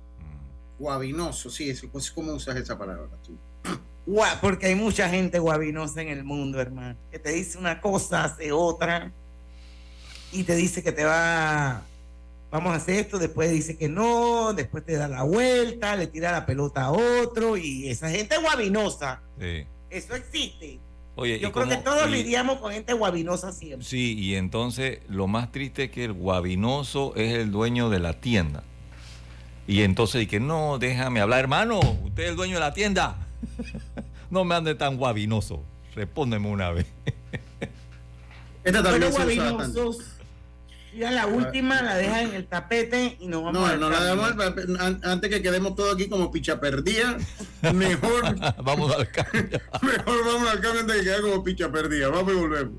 [0.79, 3.09] Guabinoso, sí, es, es como usas esa palabra.
[3.25, 3.37] tú.
[4.07, 6.97] Gua- Porque hay mucha gente guabinosa en el mundo, hermano.
[7.11, 9.13] Que te dice una cosa, hace otra.
[10.33, 11.83] Y te dice que te va.
[12.51, 16.31] Vamos a hacer esto, después dice que no, después te da la vuelta, le tira
[16.31, 17.57] la pelota a otro.
[17.57, 19.23] Y esa gente guabinosa.
[19.41, 19.67] Sí.
[19.91, 20.79] Eso existe.
[21.17, 23.87] Oye, Yo creo que todos y- lidiamos con gente guabinosa siempre.
[23.87, 28.15] Sí, y entonces lo más triste es que el guabinoso es el dueño de la
[28.15, 28.65] tienda.
[29.67, 33.17] Y entonces dije, no, déjame hablar, hermano, usted es el dueño de la tienda.
[34.31, 35.63] no me ande tan guabinoso.
[35.95, 36.87] Respóndeme una vez.
[38.65, 39.37] Esta también bastante.
[39.37, 39.99] guabinosos,
[40.97, 44.03] ya la última la deja en el tapete y nos vamos No, al no la
[44.05, 44.31] damos
[44.81, 47.17] an- antes que quedemos todos aquí como picha perdida.
[47.75, 48.35] Mejor,
[48.65, 49.61] vamos al cambio.
[49.83, 52.09] mejor vamos al cambio antes de quedar como picha perdida.
[52.09, 52.75] Vamos y volvemos.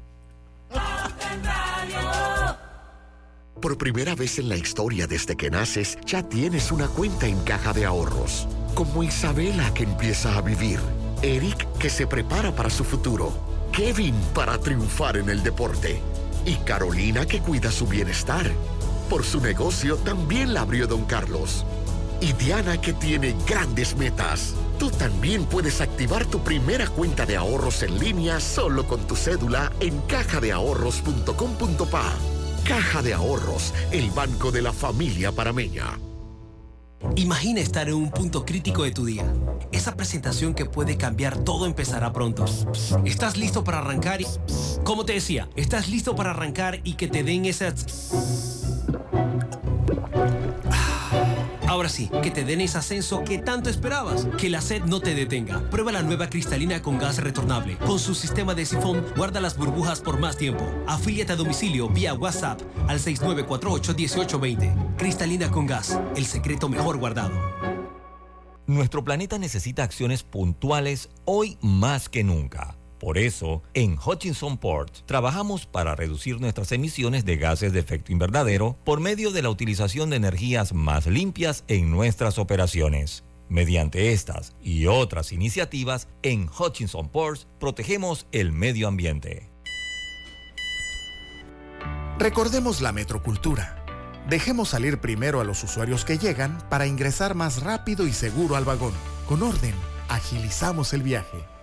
[3.62, 7.74] Por primera vez en la historia desde que naces, ya tienes una cuenta en caja
[7.74, 8.48] de ahorros.
[8.76, 10.80] Como Isabela que empieza a vivir,
[11.22, 13.34] Eric que se prepara para su futuro,
[13.72, 16.00] Kevin para triunfar en el deporte
[16.46, 18.52] y Carolina que cuida su bienestar.
[19.10, 21.66] Por su negocio también la abrió don Carlos.
[22.22, 24.54] Y Diana que tiene grandes metas.
[24.80, 29.72] Tú también puedes activar tu primera cuenta de ahorros en línea solo con tu cédula
[29.80, 32.14] en cajadeahorros.com.pa.
[32.66, 36.00] Caja de Ahorros, el banco de la familia parameña.
[37.16, 39.26] Imagina estar en un punto crítico de tu día.
[39.72, 42.46] Esa presentación que puede cambiar todo empezará pronto.
[43.06, 44.22] ¿Estás listo para arrancar?
[44.22, 44.28] Y,
[44.84, 48.55] como te decía, ¿estás listo para arrancar y que te den esas...
[51.68, 54.28] Ahora sí, que te den ese ascenso que tanto esperabas.
[54.38, 55.62] Que la sed no te detenga.
[55.70, 57.78] Prueba la nueva cristalina con gas retornable.
[57.78, 60.66] Con su sistema de sifón, guarda las burbujas por más tiempo.
[60.88, 64.96] Afíliate a domicilio vía WhatsApp al 6948-1820.
[64.98, 67.34] Cristalina con gas, el secreto mejor guardado.
[68.68, 72.78] Nuestro planeta necesita acciones puntuales hoy más que nunca.
[73.06, 78.80] Por eso, en Hutchinson Port trabajamos para reducir nuestras emisiones de gases de efecto invernadero
[78.84, 83.24] por medio de la utilización de energías más limpias en nuestras operaciones.
[83.48, 89.52] Mediante estas y otras iniciativas, en Hutchinson Ports protegemos el medio ambiente.
[92.18, 93.86] Recordemos la metrocultura.
[94.28, 98.66] Dejemos salir primero a los usuarios que llegan para ingresar más rápido y seguro al
[98.66, 98.94] vagón.
[99.28, 99.76] Con orden,
[100.10, 101.55] agilizamos el viaje.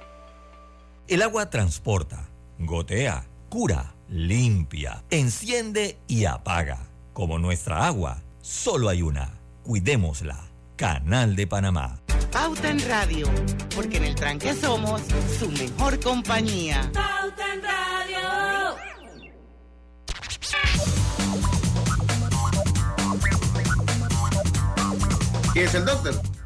[1.12, 2.26] El agua transporta,
[2.58, 6.86] gotea, cura, limpia, enciende y apaga.
[7.12, 9.38] Como nuestra agua, solo hay una.
[9.62, 10.40] Cuidémosla.
[10.76, 12.00] Canal de Panamá.
[12.30, 13.28] Pauta en Radio,
[13.74, 15.02] porque en el tranque somos
[15.38, 16.90] su mejor compañía.
[16.94, 18.76] Pauta en Radio.
[25.52, 26.41] ¿Quién es el doctor?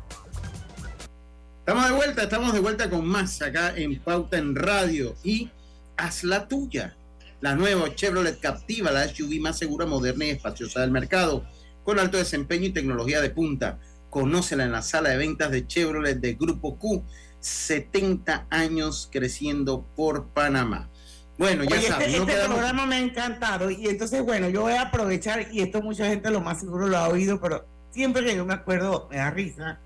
[1.66, 5.50] Estamos de vuelta, estamos de vuelta con más acá en Pauta en Radio y
[5.96, 6.96] haz la tuya.
[7.40, 11.44] La nueva Chevrolet Captiva, la SUV más segura, moderna y espaciosa del mercado,
[11.82, 13.78] con alto desempeño y tecnología de punta.
[14.10, 17.04] Conócela en la sala de ventas de Chevrolet de Grupo Q,
[17.40, 20.88] 70 años creciendo por Panamá.
[21.36, 24.48] Bueno, ya Oye, saben, este, no este quedamos- programa me ha encantado y entonces, bueno,
[24.48, 27.66] yo voy a aprovechar y esto mucha gente lo más seguro lo ha oído, pero
[27.90, 29.80] siempre que yo me acuerdo me da risa,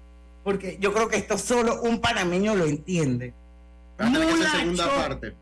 [0.44, 3.34] porque yo creo que esto solo un panameño lo entiende.
[3.98, 5.34] Mula segunda parte.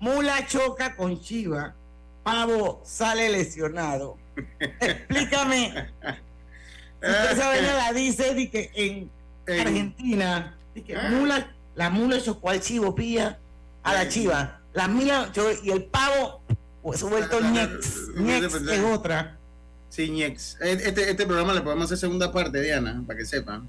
[0.00, 1.74] Mula choca con Chiva,
[2.22, 4.18] Pavo sale lesionado.
[4.80, 5.90] Explícame.
[7.00, 9.10] Si esa vaina la dice di que en
[9.46, 13.38] Argentina, di que mula, la mula chocó al chivo, pilla
[13.82, 14.60] a la chiva.
[14.72, 15.30] La mula
[15.62, 16.40] y el pavo,
[16.82, 18.08] pues vuelto ñex.
[18.16, 19.38] Ñex es otra.
[19.90, 20.56] Sí, Ñex.
[20.60, 23.68] Este, este programa le podemos hacer segunda parte, Diana, para que sepan.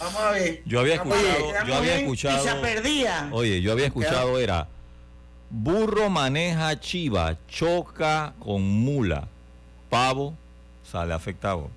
[0.00, 0.62] Vamos a ver.
[0.64, 2.44] Yo había escuchado, quedamos yo había escuchado.
[3.32, 4.68] Oye, yo había escuchado era
[5.50, 9.28] burro maneja chiva, choca con mula,
[9.90, 10.34] pavo
[10.90, 11.68] sale afectado.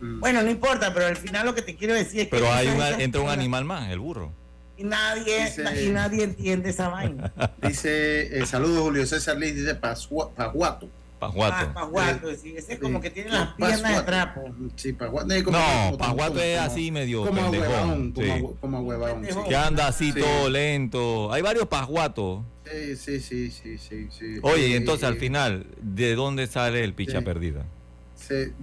[0.00, 2.30] Bueno, no importa, pero al final lo que te quiero decir es que.
[2.30, 2.68] Pero hay
[2.98, 4.30] entra un animal más, el burro.
[4.78, 7.32] Y nadie, Dice- y nadie entiende esa vaina.
[7.62, 10.88] Dice, eh, saludos Julio César Liz, dice Pasua- Pajuato.
[11.18, 11.54] Pajuato.
[11.70, 13.72] Ah, pajuato, sí, ese es como que tiene las Pascuato.
[13.72, 14.54] piernas de trapo.
[14.76, 15.28] Sí, Pajuato.
[15.44, 18.32] como- No, como- Pajuato como- es como- así medio como pendejón, ahuevón, como sí.
[18.32, 19.34] ahue- como ahuevón, sí.
[19.48, 20.20] Que anda así Sí.
[20.20, 21.32] todo lento.
[21.32, 22.42] Hay varios pajuatos.
[22.70, 24.38] Sí, sí, sí, sí, sí, sí.
[24.42, 27.24] Oye, y Eh, entonces al eh, final, ¿de dónde sale el picha Sí.
[27.24, 27.64] perdida?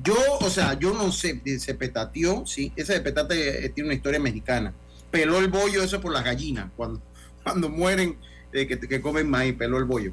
[0.04, 3.96] yo, o sea, yo no sé, se petateó, sí, ese de petate eh, tiene una
[3.96, 4.74] historia mexicana.
[5.10, 7.02] Peló el bollo, eso por las gallinas, cuando,
[7.44, 8.18] cuando mueren,
[8.52, 10.12] eh, que, que comen maíz, peló el bollo.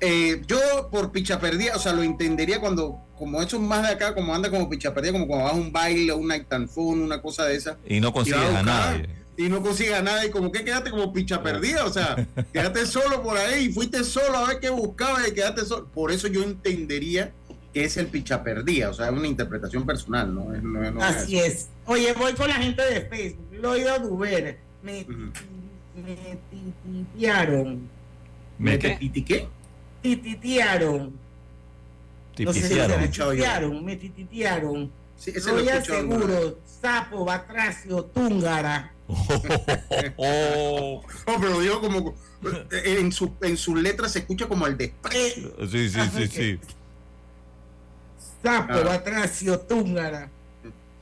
[0.00, 3.88] Eh, yo por picha perdida, o sea, lo entendería cuando, como eso es más de
[3.94, 6.68] acá, como anda como picha perdida, como cuando vas a un baile, un night and
[6.68, 7.76] phone, una cosa de esa.
[7.86, 9.08] Y no consigues vas a buscar, nadie.
[9.36, 12.16] Y no consigues a nadie, como que quedaste como picha perdida, o sea,
[12.52, 15.86] quedaste solo por ahí y fuiste solo a ver qué buscabas y quedaste solo.
[15.88, 17.32] Por eso yo entendería
[17.74, 20.52] que es el picha perdida, o sea, es una interpretación personal, ¿no?
[20.54, 21.68] Es- no- no Así es.
[21.86, 23.46] Oye, voy con la gente de Facebook.
[23.60, 24.58] Loido Duber.
[24.82, 25.06] Me-
[25.94, 27.88] Me tititearon.
[28.58, 28.96] ¿Me qué?
[29.00, 29.48] ¿Y qué?
[30.02, 31.12] Tititearon.
[32.38, 34.90] No sé si me tititearon, me tititearon.
[35.16, 38.92] Sí, Royal Seguro, Sapo, Batracio, Túngara.
[40.16, 42.14] Oh, No, pero digo como
[42.70, 45.52] eh, en su en sus letras se escucha como el desprecio.
[45.70, 46.58] sí, sí, sí, sí.
[48.42, 48.82] Sapo, Ah.
[48.84, 50.30] Batracio, Túngara.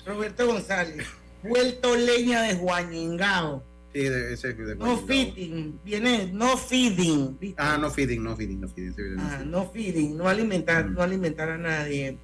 [0.05, 1.07] Roberto González.
[1.43, 3.63] Vuelto leña de Juaningao.
[3.93, 5.81] Sí, de, ese de No fitting.
[5.85, 7.39] Viene, no feeding.
[7.41, 7.57] ¿viste?
[7.63, 8.95] Ah, no feeding, no feeding, no feeding.
[9.17, 9.51] no Ah, feeding.
[9.51, 12.17] no feeding, no alimentar, no alimentar a nadie.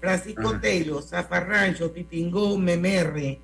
[0.00, 0.60] Francisco Ajá.
[0.60, 3.38] Taylor, Zafarrancho, Titingó, Memerre,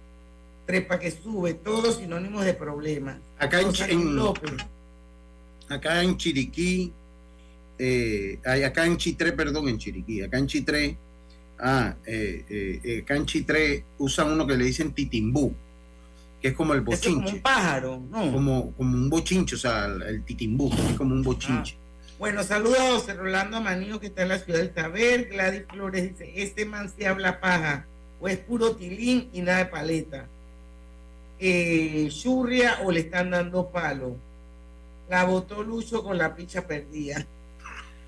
[0.67, 3.19] Trepa que sube, todos sinónimos de problemas.
[3.39, 4.19] Acá en, en-
[5.69, 6.93] acá en Chiriquí,
[7.79, 10.97] eh, acá en Chitré, perdón, en Chiriquí, acá en Chitré,
[11.61, 15.55] ah, eh, eh, eh, acá en Chitré usan uno que le dicen titimbú,
[16.41, 18.33] que es como el es como bochinche, un pájaro, ¿no?
[18.33, 21.77] como, como un bochinche, o sea, el, el titimbú, es como un bochinche.
[22.19, 25.29] Bueno, saludos a José Rolando Amanillo que está en la ciudad del Taber.
[25.29, 27.87] Gladys Flores dice, este man se habla paja,
[28.21, 30.27] o es puro tilín y nada de paleta.
[31.39, 34.17] Eh, Churria o le están dando palo.
[35.09, 37.25] La botó Lucho con la picha perdida.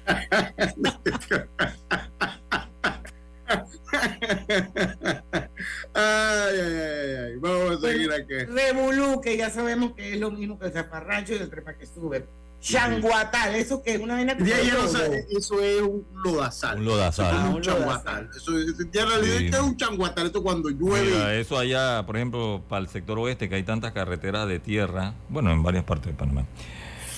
[5.95, 8.35] Ay, ay, ay, ay, vamos a seguir aquí.
[8.53, 11.87] Revolú, que ya sabemos que es lo mismo que el zaparrancho y el trepa que
[11.87, 12.27] sube.
[12.61, 16.79] Changuatal, eso que es una vaina Ya, ya no sabe, eso es un lodazal.
[16.79, 17.27] Un lodazal.
[17.27, 18.31] Eso es Ah, un un changuatal.
[18.37, 19.45] Eso es, ya en realidad Sí.
[19.51, 21.11] ¿qué es un changuatal, esto cuando llueve.
[21.11, 25.15] Mira, eso allá, por ejemplo, para el sector oeste, que hay tantas carreteras de tierra,
[25.31, 26.45] bueno, en varias partes de Panamá,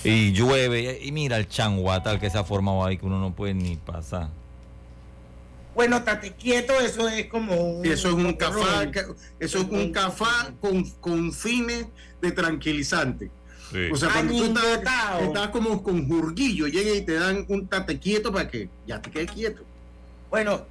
[0.04, 3.52] y llueve, y mira el changuatal que se ha formado ahí, que uno no puede
[3.54, 4.28] ni pasar.
[5.74, 7.86] Bueno, tate quieto, eso es como un.
[7.86, 8.90] Eso es un cafá,
[9.40, 11.86] eso es un cafá con, con fines
[12.20, 13.30] de tranquilizante.
[13.90, 17.98] O sea, cuando tú estás, estás como con jurguillo, llega y te dan un tate
[17.98, 19.62] quieto para que ya te quedes quieto.
[20.30, 20.66] Bueno,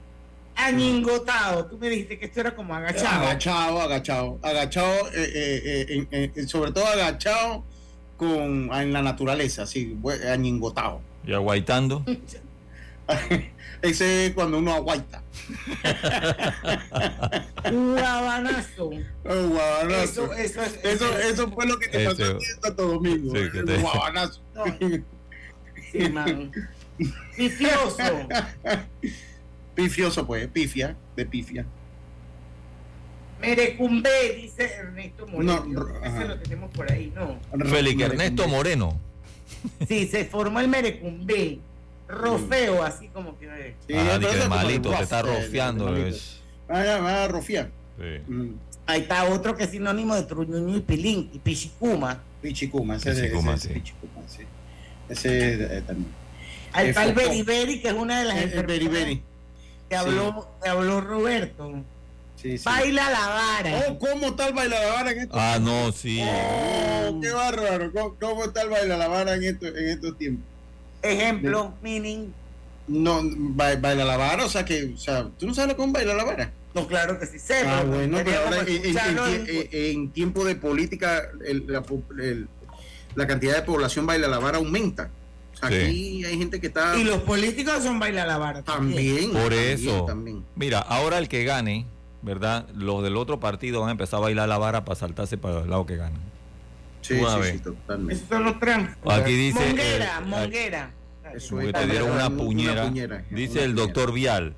[0.55, 1.65] añingotado.
[1.65, 3.25] Tú me dijiste que esto era como agachado.
[3.25, 7.63] Agachado, agachado, agachado, eh, eh, eh, sobre todo agachado
[8.17, 9.97] con en la naturaleza, así,
[10.31, 11.01] añingotado.
[11.25, 12.03] Y aguaitando.
[13.81, 15.23] Ese es cuando uno aguaita.
[17.71, 18.87] Guabanazo.
[18.89, 20.33] Un guabanazo.
[20.33, 23.33] Eso, eso, es- Eso, eso fue lo que te pasó en Santo Domingo.
[23.35, 24.41] Sí, te- guabanazo.
[25.91, 26.51] Sí, man.
[27.35, 28.03] Pifioso.
[29.75, 31.65] Pifioso, pues, pifia, de pifia.
[33.39, 35.65] Merecumbe, dice Ernesto Moreno.
[35.65, 36.25] No, ajá.
[36.25, 37.39] lo tenemos por ahí, ¿no?
[37.65, 38.99] Félix Ernesto Moreno.
[39.87, 41.59] Sí, se formó el Merecumbe.
[42.11, 43.45] Rofeo, así como que.
[43.47, 45.19] eh, Sí, Ah, que el malito, te está
[46.07, 46.39] es-
[46.69, 47.69] Ah, va a rofiar.
[47.97, 48.31] sí.
[48.31, 48.53] Mm,
[48.87, 52.21] Ahí está otro que es sinónimo de Truñuñu y Pilín y Pichicuma.
[52.41, 53.73] Pichicuma, ese, Pichicuma, ese- sí.
[53.75, 54.41] Pichicuma, sí.
[55.07, 56.11] Ese eh, también.
[56.73, 57.29] Ahí está el Enfocó.
[57.29, 59.21] Beriberi, que es una de las El- beriberi.
[59.89, 61.83] que habló, que habló Roberto.
[62.41, 62.63] Sí, sí.
[62.65, 63.83] Baila la vara.
[63.87, 66.19] Oh, ¿cómo está el bailadavara en estos Ah, no, sí.
[66.23, 67.91] Oh, qué bárbaro.
[67.93, 70.45] ¿Cómo, cómo está el bailadavara en, estos- en estos tiempos?
[71.01, 72.31] Ejemplo, meaning.
[72.87, 76.13] No, ba- baila la vara, o sea que, o sea, ¿tú no sabes cómo baila
[76.13, 76.51] la vara?
[76.73, 77.63] No, claro que sí sé.
[77.65, 80.55] Ah, pero bueno, pero ahora como en, en- escucharlo en- en- en- en tiempo de
[80.55, 82.47] política, el- la, po- el-
[83.15, 85.09] la cantidad de población baila la vara aumenta.
[85.53, 85.75] O sea, Sí.
[85.75, 88.61] aquí hay gente que está Y los políticos son baila la vara.
[88.63, 89.31] también.
[89.31, 90.05] Por también, eso.
[90.05, 90.43] También.
[90.55, 91.85] Mira, ahora el que gane,
[92.21, 92.67] ¿verdad?
[92.73, 95.69] Los del otro partido van a empezar a bailar la vara para saltarse para el
[95.69, 96.17] lado que gana.
[97.01, 98.13] Sí, sí, sí, totalmente.
[98.15, 98.95] Esos son los trans.
[99.09, 100.91] Aquí dice, Monguera, eh, monguera.
[101.33, 102.89] Eso Porque es, te dieron una una puñera.
[102.89, 103.73] Dice una el puñera.
[103.73, 104.53] doctor Vial.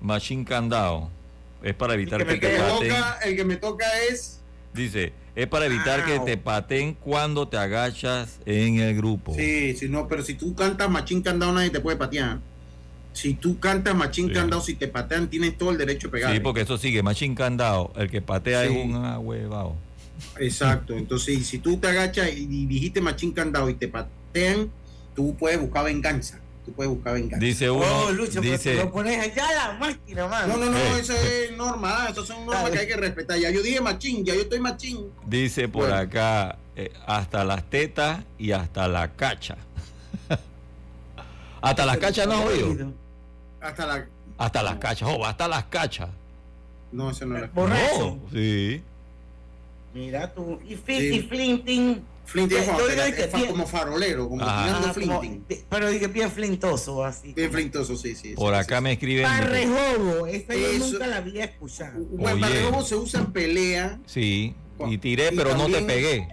[0.00, 1.10] Machine candado.
[1.62, 4.40] Es para evitar que que, me te que, toca, el que me toca es.
[4.74, 9.34] Dice, es para evitar que te pateen cuando te agachas en el grupo.
[9.34, 12.38] Sí, sí, no, pero si tú cantas machín candado, nadie te puede patear.
[13.14, 14.34] Si tú cantas machín Sí.
[14.34, 16.32] candado, si te patean, tienes todo el derecho a pegar.
[16.34, 17.92] Sí, porque eso sigue, machine candado.
[17.96, 18.76] El que patea Sí.
[18.76, 19.76] es un ahuevado.
[20.38, 20.94] Exacto.
[20.96, 24.70] Entonces, si tú te agachas y dijiste machín candado y te patean,
[25.14, 26.38] tú puedes buscar venganza.
[26.64, 27.44] Tú puedes buscar venganza.
[27.44, 30.56] Dice uno, Oh, Lucho, dice, lo pones allá a la máquina, mano.
[30.56, 31.00] No, no, no, Eh.
[31.00, 33.38] eso es normal, eso son normas que hay que respetar.
[33.38, 35.10] Ya yo dije machín, ya yo estoy machín.
[35.26, 35.96] dice por Bueno.
[35.96, 39.56] acá, eh, hasta las tetas y hasta la cacha.
[41.60, 42.92] hasta las cachas no has oído.
[43.60, 44.06] Hasta la.
[44.36, 46.08] Hasta las cachas, oh, hasta las cachas.
[46.92, 47.52] No, eso no es.
[47.52, 48.18] Borracho.
[48.22, 48.82] No, sí.
[49.94, 50.58] Mira tú.
[50.68, 51.14] Y, fi- Sí.
[51.16, 52.02] y Flinting.
[52.26, 55.20] Flint es, Yo como- digo que es fa- bien- como farolero, como tirando Ah, como-
[55.20, 55.44] flinting.
[55.68, 57.34] pero dije bien flintoso, así.
[57.34, 58.32] Bien flintoso, sí, sí.
[58.32, 58.92] Por sí, acá sí, me sí.
[58.94, 59.24] escriben.
[59.24, 62.00] Barrejobo, esa yo nunca la había escuchado.
[62.12, 64.00] Bueno, barrejobo se usa en pelea.
[64.06, 64.54] Sí,
[64.88, 66.26] y tiré, Y pero no te pegué.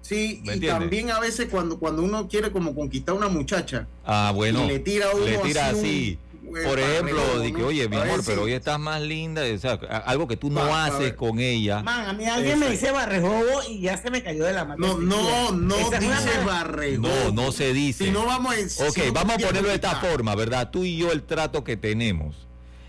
[0.00, 0.70] Sí, ¿Me y entiendes?
[0.70, 4.64] también a veces cuando, cuando uno quiere como conquistar a una muchacha, Ah, bueno.
[4.64, 6.18] Y le tira a uno le tira así un- así.
[6.25, 7.66] un Por ejemplo, de que, ¿no?
[7.66, 9.42] oye, mi amor, pero hoy estás más linda.
[9.54, 9.72] O sea,
[10.06, 11.82] algo que tú no haces con ella.
[11.82, 14.98] Man, a mí alguien me dice barrejobo y ya se me cayó de la mano.
[14.98, 17.02] No, no, no dice mala- barrejo.
[17.02, 18.04] No, no se dice.
[18.06, 20.70] Si no vamos a Ok, vamos a ponerlo de esta forma, ¿verdad?
[20.70, 22.46] Tú y yo el trato que tenemos.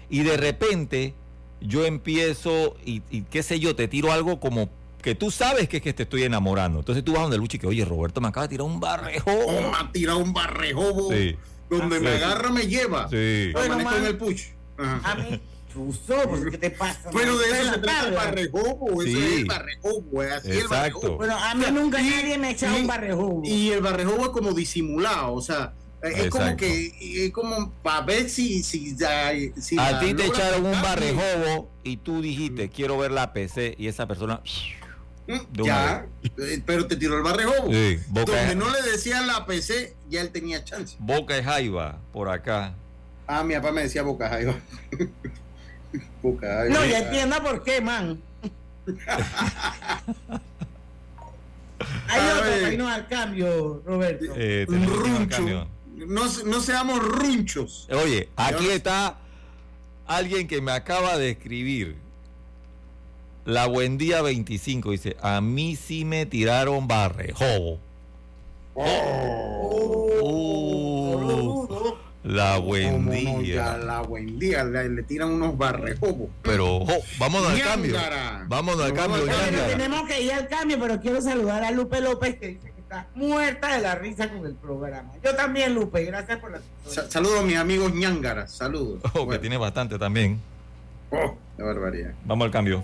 [0.10, 1.14] Y de repente
[1.60, 4.70] yo empiezo y, y qué sé yo, te tiro algo como
[5.02, 6.80] que tú sabes que es que te estoy enamorando.
[6.80, 9.32] Entonces tú vas donde Luchi y que, oye, Roberto me acaba de tirar un barrejo.
[9.32, 11.12] Oh, me ha tirado un barrejobo.
[11.12, 11.36] Sí.
[11.70, 13.08] Donde me agarra, me lleva.
[13.10, 13.50] Sí.
[13.54, 13.98] Bueno, man.
[13.98, 14.44] en el push.
[14.78, 15.12] Ajá.
[15.12, 15.42] A mí,
[15.74, 17.10] chuzo, pues, ¿qué te pasa?
[17.14, 19.02] Pero de eso se trata el barrejobo.
[19.02, 19.18] Eso Sí.
[19.24, 20.24] es el barrejobo.
[20.24, 20.76] Es así el Exacto.
[21.00, 21.18] barrejobo.
[21.18, 23.42] Bueno, a mí nunca nadie me echa un barrejobo.
[23.44, 25.34] Y el barrejobo es como disimulado.
[25.34, 30.14] O sea, es como que es como para ver si, si, ya- si A ti
[30.14, 34.42] te echaron un barrejobo y tú dijiste, quiero ver la PC y esa persona...
[35.28, 36.06] de Ya,
[36.38, 37.72] eh, pero te tiró el barrejobo.
[37.72, 40.96] Sí, boca Donde de- no le decían la PC, ya él tenía chance.
[41.00, 42.74] Boca de Jaiba, por acá.
[43.28, 44.56] Ah, mi papá me decía boca jaiba.
[46.24, 46.74] boca jaiba.
[46.80, 48.22] No, ya entienda por qué, man.
[52.08, 54.34] Hay A otro irnos al cambio, Roberto.
[54.36, 55.28] Eh, Runcho.
[55.36, 55.68] cambio.
[55.96, 57.88] No, no seamos runchos.
[57.92, 59.18] Oye, aquí está
[60.06, 61.98] alguien que me acaba de escribir.
[63.48, 67.80] La Buen Día 25 dice, a mí sí me tiraron barrejobo.
[70.30, 71.88] Oh,
[72.26, 73.78] la Buen no, Día.
[73.78, 76.28] la buen día le, le tiran unos barrejobos.
[76.42, 77.98] Pero, jo, vámonos al cambio.
[77.98, 79.68] Al cambio, vamos al Bueno, Ñángara.
[79.68, 83.08] tenemos que ir al cambio, pero quiero saludar a Lupe López que dice que está
[83.16, 85.14] muerta de la risa con el programa.
[85.24, 88.52] Yo también, Lupe, gracias por la Sa- Saludos a mis amigos ñángaras.
[88.52, 89.00] Saludos.
[89.06, 89.40] Oh, que Bueno.
[89.42, 90.42] tiene bastante también.
[91.12, 92.12] Oh, qué barbaridad.
[92.26, 92.84] Vamos al cambio.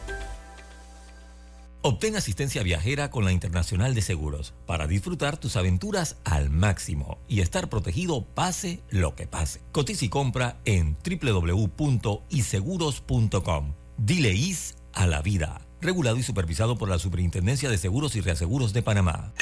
[1.83, 7.41] Obtén asistencia viajera con la Internacional de Seguros para disfrutar tus aventuras al máximo y
[7.41, 9.61] estar protegido pase lo que pase.
[9.71, 13.73] Cotiza y compra en www.iseguros.com.
[13.97, 15.61] Dile is a la vida.
[15.81, 19.33] Regulado y supervisado por la Superintendencia de Seguros y Reaseguros de Panamá.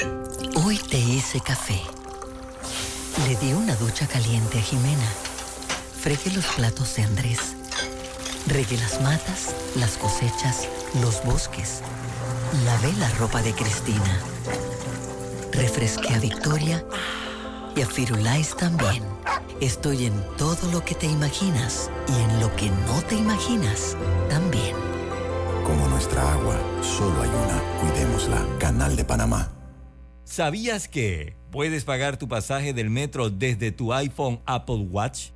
[0.64, 1.78] Hoy te hice café.
[3.28, 5.12] Le di una ducha caliente a Jimena.
[6.00, 7.54] Fregué los platos de Andrés.
[8.46, 10.66] Regué las matas, las cosechas,
[11.02, 11.82] los bosques.
[12.52, 14.18] Lavé la ropa de Cristina.
[15.52, 16.84] Refresqué a Victoria
[17.76, 19.04] y a Firulais también.
[19.60, 23.96] Estoy en todo lo que te imaginas y en lo que no te imaginas
[24.28, 24.74] también.
[25.64, 27.62] Como nuestra agua, solo hay una.
[27.80, 28.44] Cuidémosla.
[28.58, 29.52] Canal de Panamá.
[30.24, 35.28] ¿Sabías que puedes pagar tu pasaje del metro desde tu iPhone Apple Watch?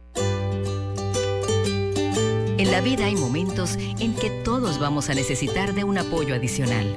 [2.56, 6.96] En la vida hay momentos en que todos vamos a necesitar de un apoyo adicional.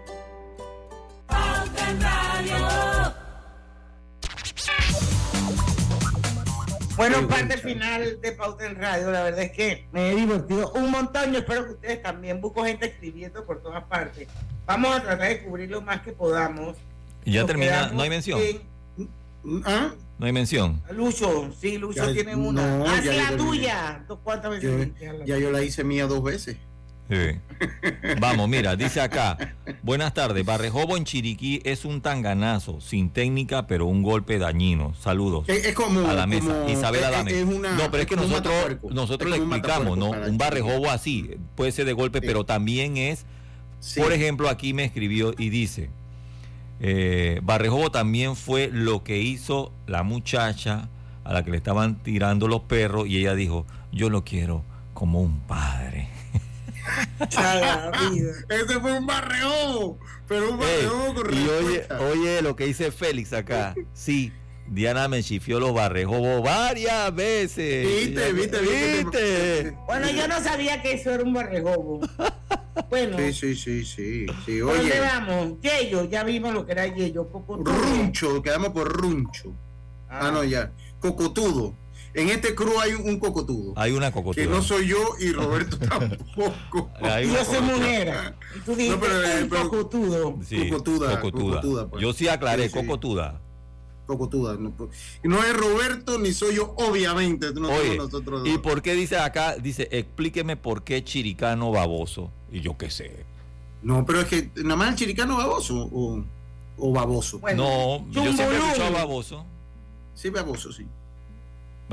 [7.09, 9.11] Bueno, parte final de Pauta en Radio.
[9.11, 11.31] La verdad es que me he divertido un montón.
[11.31, 12.39] Yo espero que ustedes también.
[12.41, 14.27] Busco gente escribiendo por todas partes.
[14.67, 16.77] Vamos a tratar de cubrir lo más que podamos.
[17.25, 18.39] Y ya Nos termina, no hay mención.
[18.39, 19.91] en- ¿Ah?
[20.19, 20.81] No hay mención.
[20.91, 22.77] Lucho, sí, Lucho Ya- tiene una.
[22.77, 24.05] no, Haz yo la tuya.
[24.07, 26.57] ¿Tú ¿Cuántas veces Yo- ya yo la hice mía dos veces.
[27.11, 27.37] Sí.
[28.21, 29.37] Vamos, mira, dice acá.
[29.83, 30.45] Buenas tardes.
[30.45, 34.93] Barrejobo en Chiriquí es un tanganazo, sin técnica, pero un golpe dañino.
[34.95, 35.49] Saludos.
[35.49, 36.07] Es, es como.
[36.07, 36.47] a la mesa.
[36.47, 37.31] como- Isabel es- Adame.
[37.37, 38.53] es una- no, pero es que nosotros,
[38.89, 40.11] nosotros Es le explicamos, ¿no?
[40.11, 43.25] Un barrejobo así puede ser de golpe, pero también es.
[43.97, 45.89] Por ejemplo, aquí me escribió y dice:
[46.79, 50.87] eh, Barrejobo también fue lo que hizo la muchacha
[51.25, 55.19] a la que le estaban tirando los perros y ella dijo: Yo lo quiero como
[55.21, 56.07] un padre.
[58.49, 63.33] Ese fue un barreo, pero un barreo con Y oye, oye lo que dice Félix
[63.33, 63.75] acá.
[63.93, 64.31] Sí,
[64.67, 67.85] Diana me chifió los barrejobos varias veces.
[67.85, 69.03] Viste, viste, viste.
[69.03, 69.77] ¿Viste?
[69.85, 71.99] Bueno, yo no sabía que eso era un barrejobo.
[72.89, 74.25] Bueno, Sí, sí, sí, sí.
[74.45, 74.61] sí.
[74.61, 75.53] ¿por dónde Oye, vamos?
[75.61, 77.29] Yello, ya vimos lo que era Yello.
[77.29, 77.73] Cocotudo.
[77.73, 79.53] runcho, quedamos por runcho.
[80.09, 80.71] Ah, no, ya.
[80.99, 81.75] Cocotudo.
[82.13, 83.73] En este crew hay un, cocotudo.
[83.77, 84.45] Hay una Que cocotuda.
[84.47, 86.89] no soy yo y Roberto tampoco.
[87.01, 88.35] Hay yo soy mujer.
[88.65, 90.39] Tú dijiste No, pero, eh, un pero- cocotudo.
[90.45, 91.55] Sí, Cocotuda, cocotuda.
[91.61, 92.01] cocotuda, pues.
[92.03, 92.85] Yo sí aclaré, Sí, sí.
[92.85, 93.39] cocotuda.
[94.07, 94.57] Cocotuda.
[94.57, 94.89] No, pues.
[95.23, 97.47] No es Roberto ni soy yo, obviamente.
[97.53, 99.55] No somos Oye, nosotros ¿y por qué dice acá?
[99.55, 102.29] Dice, explíqueme por qué chiricano baboso.
[102.51, 103.25] Y yo qué sé.
[103.83, 106.21] No, pero es que nada más el chiricano baboso o,
[106.77, 107.39] o baboso.
[107.55, 109.45] no, yo siempre he escuchado baboso.
[110.13, 110.85] Sí, baboso, sí.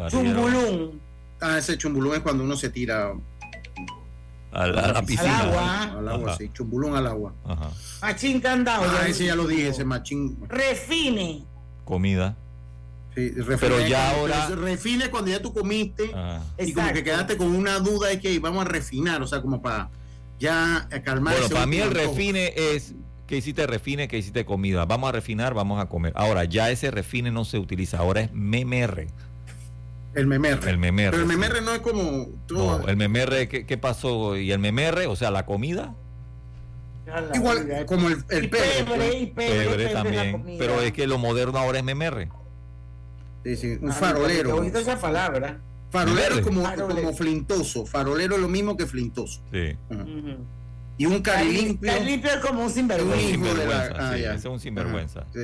[0.09, 1.01] Chumbulún.
[1.41, 3.13] Ah, ese chumbulún es cuando uno se tira
[4.53, 5.41] A la, a la piscina.
[5.41, 5.83] Al agua.
[5.99, 6.39] al agua, Ajá.
[6.39, 6.51] sí.
[6.53, 7.35] Chumbulún al agua.
[7.45, 7.71] Ajá.
[8.03, 8.85] Machín candado.
[8.89, 10.37] Ah, ese ya lo dije, ese machín.
[10.49, 11.45] Refine.
[11.85, 12.37] Comida.
[13.15, 16.41] Sí, refine Pero ya ahora- refine cuando ya tú comiste Ah.
[16.59, 19.61] y como que quedaste con una duda es que vamos a refinar, o sea, como
[19.61, 19.91] para
[20.39, 22.95] ya calmar Bueno, para mí el refine es
[23.27, 24.85] que hiciste refine, que hiciste comida.
[24.87, 26.13] Vamos a refinar, vamos a comer.
[26.17, 29.09] Ahora, ya ese refine no se utiliza, ahora es memerre.
[30.19, 30.71] El memerre.
[30.71, 31.11] El memerre.
[31.13, 31.37] Pero el sí.
[31.37, 34.37] memerre no es como No, el memerre, ¿qué, qué pasó?
[34.37, 35.07] ¿Y el memerre?
[35.07, 35.95] O sea, la comida.
[37.35, 40.57] igual como el, el Y pebre, pebre, y pebre, Pebre la también.
[40.59, 42.29] Pero es que lo moderno ahora es memerre.
[43.45, 44.63] Sí, sí, un Ah, farolero.
[44.65, 45.61] esa palabra.
[45.91, 46.95] Farolero es como, Farolero.
[47.03, 47.87] como flintoso.
[47.87, 49.41] Farolero es lo mismo que flintoso.
[49.53, 49.77] Sí.
[49.91, 50.03] Ajá.
[50.03, 50.37] Ujú.
[50.99, 51.93] Y un carilimpio.
[51.93, 53.23] Carilimpio es como un Un sinvergüenza.
[53.25, 55.25] la- sinvergüenza, ah, sí, ese es un sinvergüenza.
[55.33, 55.41] Sí.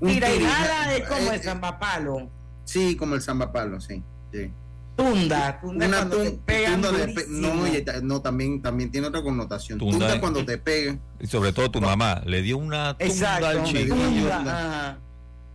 [0.00, 2.28] Un Mira, y nada es como eh, el zambapalo.
[2.66, 4.02] Sí, como el zambapalo, sí.
[4.32, 4.50] sí.
[4.96, 5.60] Tunda.
[5.60, 7.54] Tunda es Una cuando te tun- pegan tunda de pe- durísimo.
[7.54, 9.78] no, y no, también, también tiene otra connotación.
[9.78, 11.00] Tunda cuando te pegan.
[11.20, 13.46] Y sobre todo tu mamá le dio una tunda Exacto.
[13.46, 13.94] al chico.
[13.94, 14.36] Tunda.
[14.38, 14.80] Tunda.
[14.82, 14.98] ajá.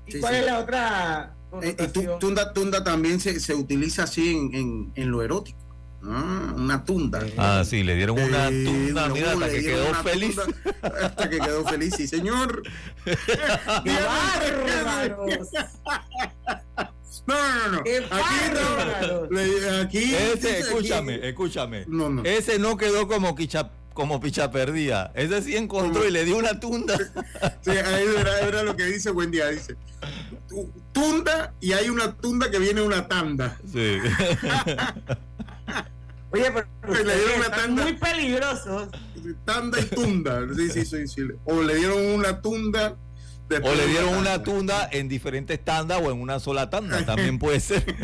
[0.07, 0.39] ¿Y Sí, cuál sí.
[0.39, 1.33] es la otra
[1.63, 2.19] Eh, y tu- connotación?
[2.19, 5.57] tunda, tunda también se, se utiliza así en, en, en lo erótico.
[6.03, 7.19] Ah, una tunda.
[7.37, 10.35] Ah, sí, le dieron una Eh, tunda, no, mira, hasta que quedó una feliz.
[10.35, 12.63] tunda, hasta que quedó feliz, sí, señor.
[17.27, 17.71] No, no, no.
[17.77, 17.83] no.
[17.83, 19.25] ¡Qué Aquí no.
[19.29, 20.15] Le- Aquí.
[20.15, 21.85] Ese, aquí- escúchame, escúchame.
[21.87, 22.23] No, no.
[22.23, 25.11] Ese no quedó como quicha, como picha perdida.
[25.15, 26.97] Ese sí encontró y le dio una tunda.
[27.61, 29.47] Sí, ahí era, era lo que dice buen día.
[29.49, 29.75] Dice
[30.49, 33.57] tu- tunda y hay una tunda que viene una tanda.
[33.71, 33.97] Sí.
[36.33, 37.83] Oye, pero Le dieron ustedes una están tanda.
[37.83, 38.87] muy peligrosos.
[39.45, 40.41] Tanda y tunda.
[40.55, 41.21] Sí, sí, sí, sí.
[41.45, 42.95] O le dieron una tunda.
[43.51, 47.05] O después le de dieron una tunda en diferentes tandas o en una sola tanda.
[47.05, 47.83] También puede ser.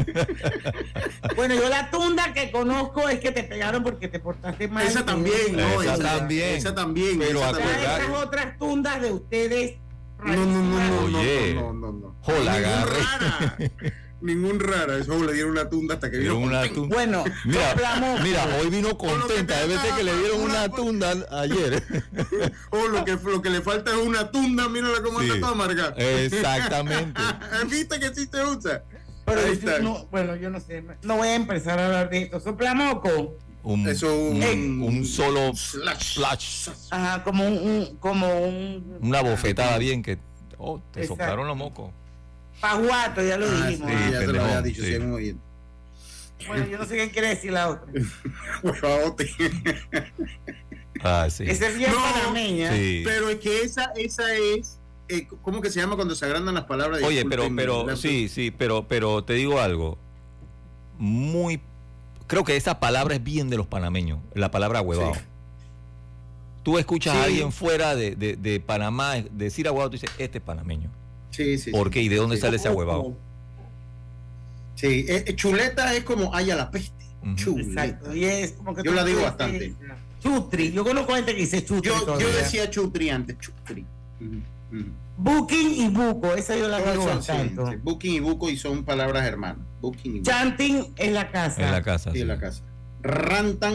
[1.35, 4.87] Bueno, yo la tunda que conozco es que te pegaron porque te portaste mal.
[4.87, 6.55] Esa también, no, Esa esa, también.
[6.55, 7.19] Esa también.
[7.19, 7.79] Pero esa O también.
[7.79, 9.75] esas otras tundas de ustedes.
[10.23, 11.53] No, no, no, no, no, Oye.
[11.53, 12.15] no, no, no, no.
[12.21, 12.85] Jola,
[14.19, 14.97] Ningún rara.
[14.97, 16.95] Eso le dieron una tunda hasta que vino una tunda.
[16.95, 18.21] Bueno, Mira, hablamos.
[18.21, 19.59] mira, hoy vino contenta.
[19.59, 21.83] Debe ser que le dieron una tunda ayer.
[22.71, 24.67] O lo que, lo que le falta es una tunda.
[24.69, 25.27] Mírala cómo Sí.
[25.27, 25.93] está toda amargada.
[25.97, 27.21] Exactamente.
[27.69, 28.83] ¿Viste que sí se usa?
[29.25, 29.79] Pero Ahí yo está.
[29.79, 30.83] no, bueno, yo no sé.
[31.03, 32.39] No voy a empezar a hablar de esto.
[32.39, 33.37] Soplamoco.
[33.63, 36.15] Un, Eso un, un, un solo slash.
[36.15, 36.69] flash.
[36.89, 40.17] Ajá, como un, un- como un Una bofetada bien que.
[40.57, 41.21] Oh, te Exacto.
[41.23, 41.91] soplaron los mocos.
[42.61, 43.89] Pajuato, ya lo Ah, dijimos.
[43.91, 44.09] sí, ¿ah?
[44.11, 44.99] ya te lo había dicho, sí.
[44.99, 45.41] muy bien.
[46.47, 47.87] Bueno, yo no sé qué quiere decir la otra.
[48.63, 49.29] Huevadote.
[51.03, 51.43] Ah, sí.
[51.47, 52.71] Esa es bien No, panameña.
[52.73, 53.01] Sí.
[53.05, 54.79] Pero es que esa, esa es.
[55.09, 57.01] eh, ¿Cómo que se llama cuando se agrandan las palabras?
[57.03, 59.97] Oye, pero, pero, la- sí, sí, pero, pero te digo algo.
[60.97, 61.61] Muy.
[62.27, 65.13] Creo que esa palabra es bien de los panameños, la palabra huevado.
[65.15, 65.21] Sí.
[66.63, 70.43] Tú escuchas a alguien fuera de, de, de Panamá decir ahuevado, tú dices, este es
[70.43, 70.89] panameño.
[71.31, 71.71] Sí, sí.
[71.71, 71.93] ¿Por sí.
[71.93, 72.01] qué?
[72.03, 72.41] ¿Y de dónde Sí.
[72.41, 73.15] sale ese ahuevado?
[74.75, 77.05] Sí, eh, eh, chuleta es como haya la peste.
[77.23, 77.35] Ujú.
[77.35, 77.85] Chuleta.
[77.85, 78.15] Exacto.
[78.15, 79.73] Y es como que Yo la digo bastante.
[80.21, 80.71] Chutri.
[80.71, 81.89] Yo conozco gente que dice chutri.
[81.91, 83.85] Yo, yo decía chutri antes, chutri.
[85.17, 86.33] Booking y buco.
[86.35, 87.67] Esa yo la digo Son- sí, tanto.
[87.71, 89.65] sí, Booking y buco y son palabras hermanas.
[89.81, 90.29] Booking y buco.
[90.31, 91.63] Chanting es la casa.
[91.65, 92.11] En la casa.
[92.11, 92.21] Sí, sí.
[92.21, 92.63] en la casa.
[93.01, 93.73] Rantan,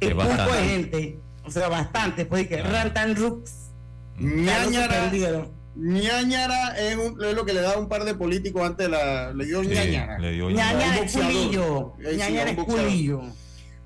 [0.00, 0.58] El Es buco bastante.
[0.64, 1.18] es gente.
[1.44, 2.26] O sea, bastante.
[2.26, 2.68] Pues que Ah.
[2.70, 3.52] rantan rooks.
[4.18, 5.10] Ñañara.
[5.76, 9.32] Ñañara es, un- es lo que le da un par de políticos antes de la.
[9.32, 10.18] Le dio Sí, ñañara.
[10.18, 11.94] le dio Ñañara es culillo.
[12.04, 13.22] Eh, Ñañara es culillo.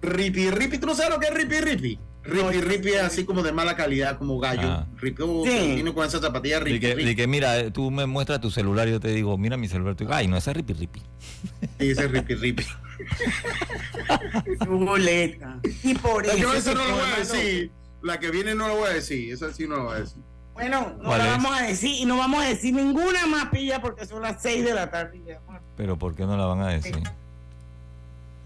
[0.03, 1.99] Ripi, ripi, ¿tú no sabes lo que es ripi, ripi?
[2.23, 4.63] Ripi, ripi es así como de mala calidad, como gallo.
[4.69, 4.87] Ah.
[4.99, 5.75] Ripi, oh, Sí.
[5.77, 7.11] vino con esa zapatilla Y ripi, que, ripi.
[7.11, 9.69] y que, mira, eh, tú me muestras tu celular y yo te digo, mira mi
[9.69, 9.97] celular.
[9.97, 11.01] Tú, Ay, no, ese es ripi ripi.
[11.81, 12.65] Sí, ese ripi, ripi.
[14.65, 15.61] Su boleta.
[15.83, 16.37] Y por eso.
[16.37, 17.71] Yo eso no lo voy a decir.
[18.03, 19.33] La que viene no lo voy a decir.
[19.33, 20.23] Esa sí no lo voy a decir.
[20.61, 21.31] Bueno, no ¿Cuál la es?
[21.31, 24.65] vamos a decir y no vamos a decir ninguna más pilla porque son las 6
[24.65, 25.19] de la tarde.
[25.25, 25.41] y ya,
[25.77, 27.03] Pero ¿por qué no la van a decir?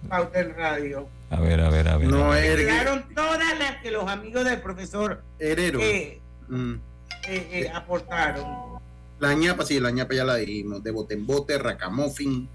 [0.09, 1.09] Pauta en radio.
[1.31, 2.09] A ver, a ver, a ver.
[2.09, 2.45] No a ver.
[2.61, 5.81] es Llegaron todas las que los amigos del profesor herero.
[5.81, 6.75] eh, Mm.
[7.27, 8.75] eh, eh, aportaron.
[9.19, 10.83] La ñapa, sí, la ñapa ya la dijimos.
[10.85, 12.49] De bote en bote, racamofin.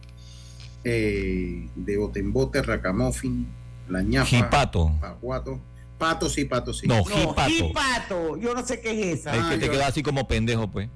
[0.84, 3.48] Eh, de bote en bote, racamofin.
[3.90, 4.28] La ñapa.
[4.28, 4.92] Jipato.
[5.02, 5.60] Pajuato.
[6.00, 6.88] Pato, sí, pato, sí.
[6.88, 7.50] No, No, jipato.
[7.50, 8.38] jipato.
[8.38, 9.36] Yo no sé qué es esa.
[9.36, 10.90] El Ah, que te yo- queda así como pendejo, pues.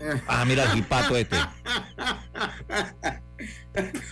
[0.26, 1.36] Ah, mira, el jipato este.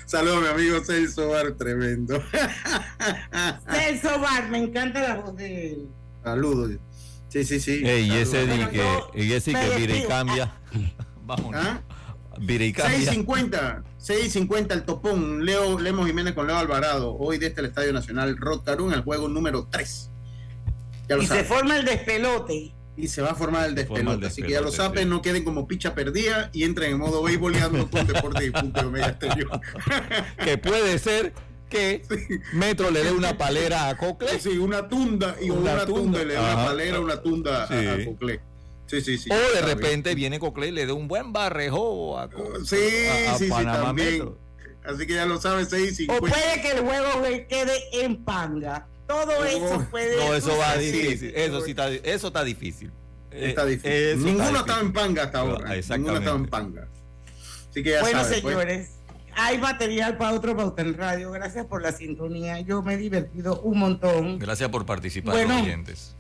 [0.07, 2.23] Saludos a mi amigo Celso Bar, tremendo.
[3.71, 5.89] Celso Bar, me encanta la voz de él.
[6.23, 6.73] Saludos.
[7.29, 7.83] Sí, sí, sí.
[7.85, 8.85] Ey, y ese di que,
[9.15, 10.53] y ese que vira y cambia.
[11.25, 11.65] Vámonos.
[11.65, 11.81] ¿Ah?
[12.39, 13.13] Vira y cambia.
[13.13, 18.37] 6.50, 6.50 el topón, Leo Lemos Jiménez con Leo Alvarado, hoy desde el Estadio Nacional
[18.37, 20.11] Rod Carún, el juego número 3.
[21.09, 22.73] Ya lo Y se forma el despelote.
[22.97, 25.05] Y se va a formar el Se forma el despelote, así que ya lo saben,
[25.05, 25.09] sí.
[25.09, 28.51] no queden como picha perdida y entren en modo béisbol y ando con deporte y
[28.51, 29.15] punto de.
[30.45, 31.33] Que puede ser
[31.71, 32.03] que
[32.53, 34.39] Metro le dé una palera a Cocle.
[34.41, 36.23] Sí, una tunda y Una una, tunda, tunda.
[36.23, 37.75] y le da una palera, una tunda a- Sí.
[37.87, 38.41] a, Coclé.
[38.87, 39.31] Sí, sí, sí.
[39.31, 39.79] O de Está bien.
[39.79, 42.29] repente viene Cocle y le da un buen barrejo a,
[42.65, 42.77] Sí,
[43.27, 44.13] a- a sí, sí, Panamá también.
[44.13, 44.39] Metro.
[44.85, 46.17] Así que ya lo saben, 6.50.
[46.17, 48.87] O puede que el juego quede en panga.
[49.07, 50.17] Todo eso puede.
[50.17, 51.33] No, eso va difícil.
[51.35, 52.91] Eso sí está, eso está difícil.
[53.31, 53.93] Está Eh, difícil.
[53.93, 54.57] está Ninguno difícil.
[54.61, 55.71] estaba en panga hasta ahora.
[55.71, 56.89] Ah, Ninguno estaba en panga.
[57.71, 58.41] Así que ya Bueno, pues.
[58.41, 58.91] señores,
[59.35, 61.31] hay material para otro Pauta en Radio.
[61.31, 62.61] Gracias por la sintonía.
[62.61, 64.39] Yo me he divertido un montón.
[64.39, 65.55] Gracias por participar, Bueno.
[65.55, 66.17] los oyentes.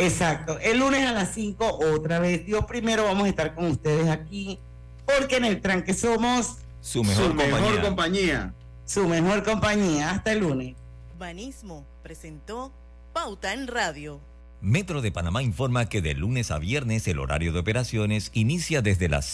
[0.00, 0.58] Exacto.
[0.60, 2.44] El lunes a las 5, otra vez.
[2.46, 4.58] Dios primero, vamos a estar con ustedes aquí.
[5.06, 7.82] Porque en el tranque somos Su mejor Su mejor compañía.
[7.82, 8.54] compañía.
[8.84, 10.10] su mejor compañía.
[10.10, 10.76] Hasta el lunes.
[11.18, 12.72] Banismo presentó
[13.12, 14.20] Pauta en Radio.
[14.62, 19.08] Metro de Panamá informa que de lunes a viernes el horario de operaciones inicia desde
[19.08, 19.24] las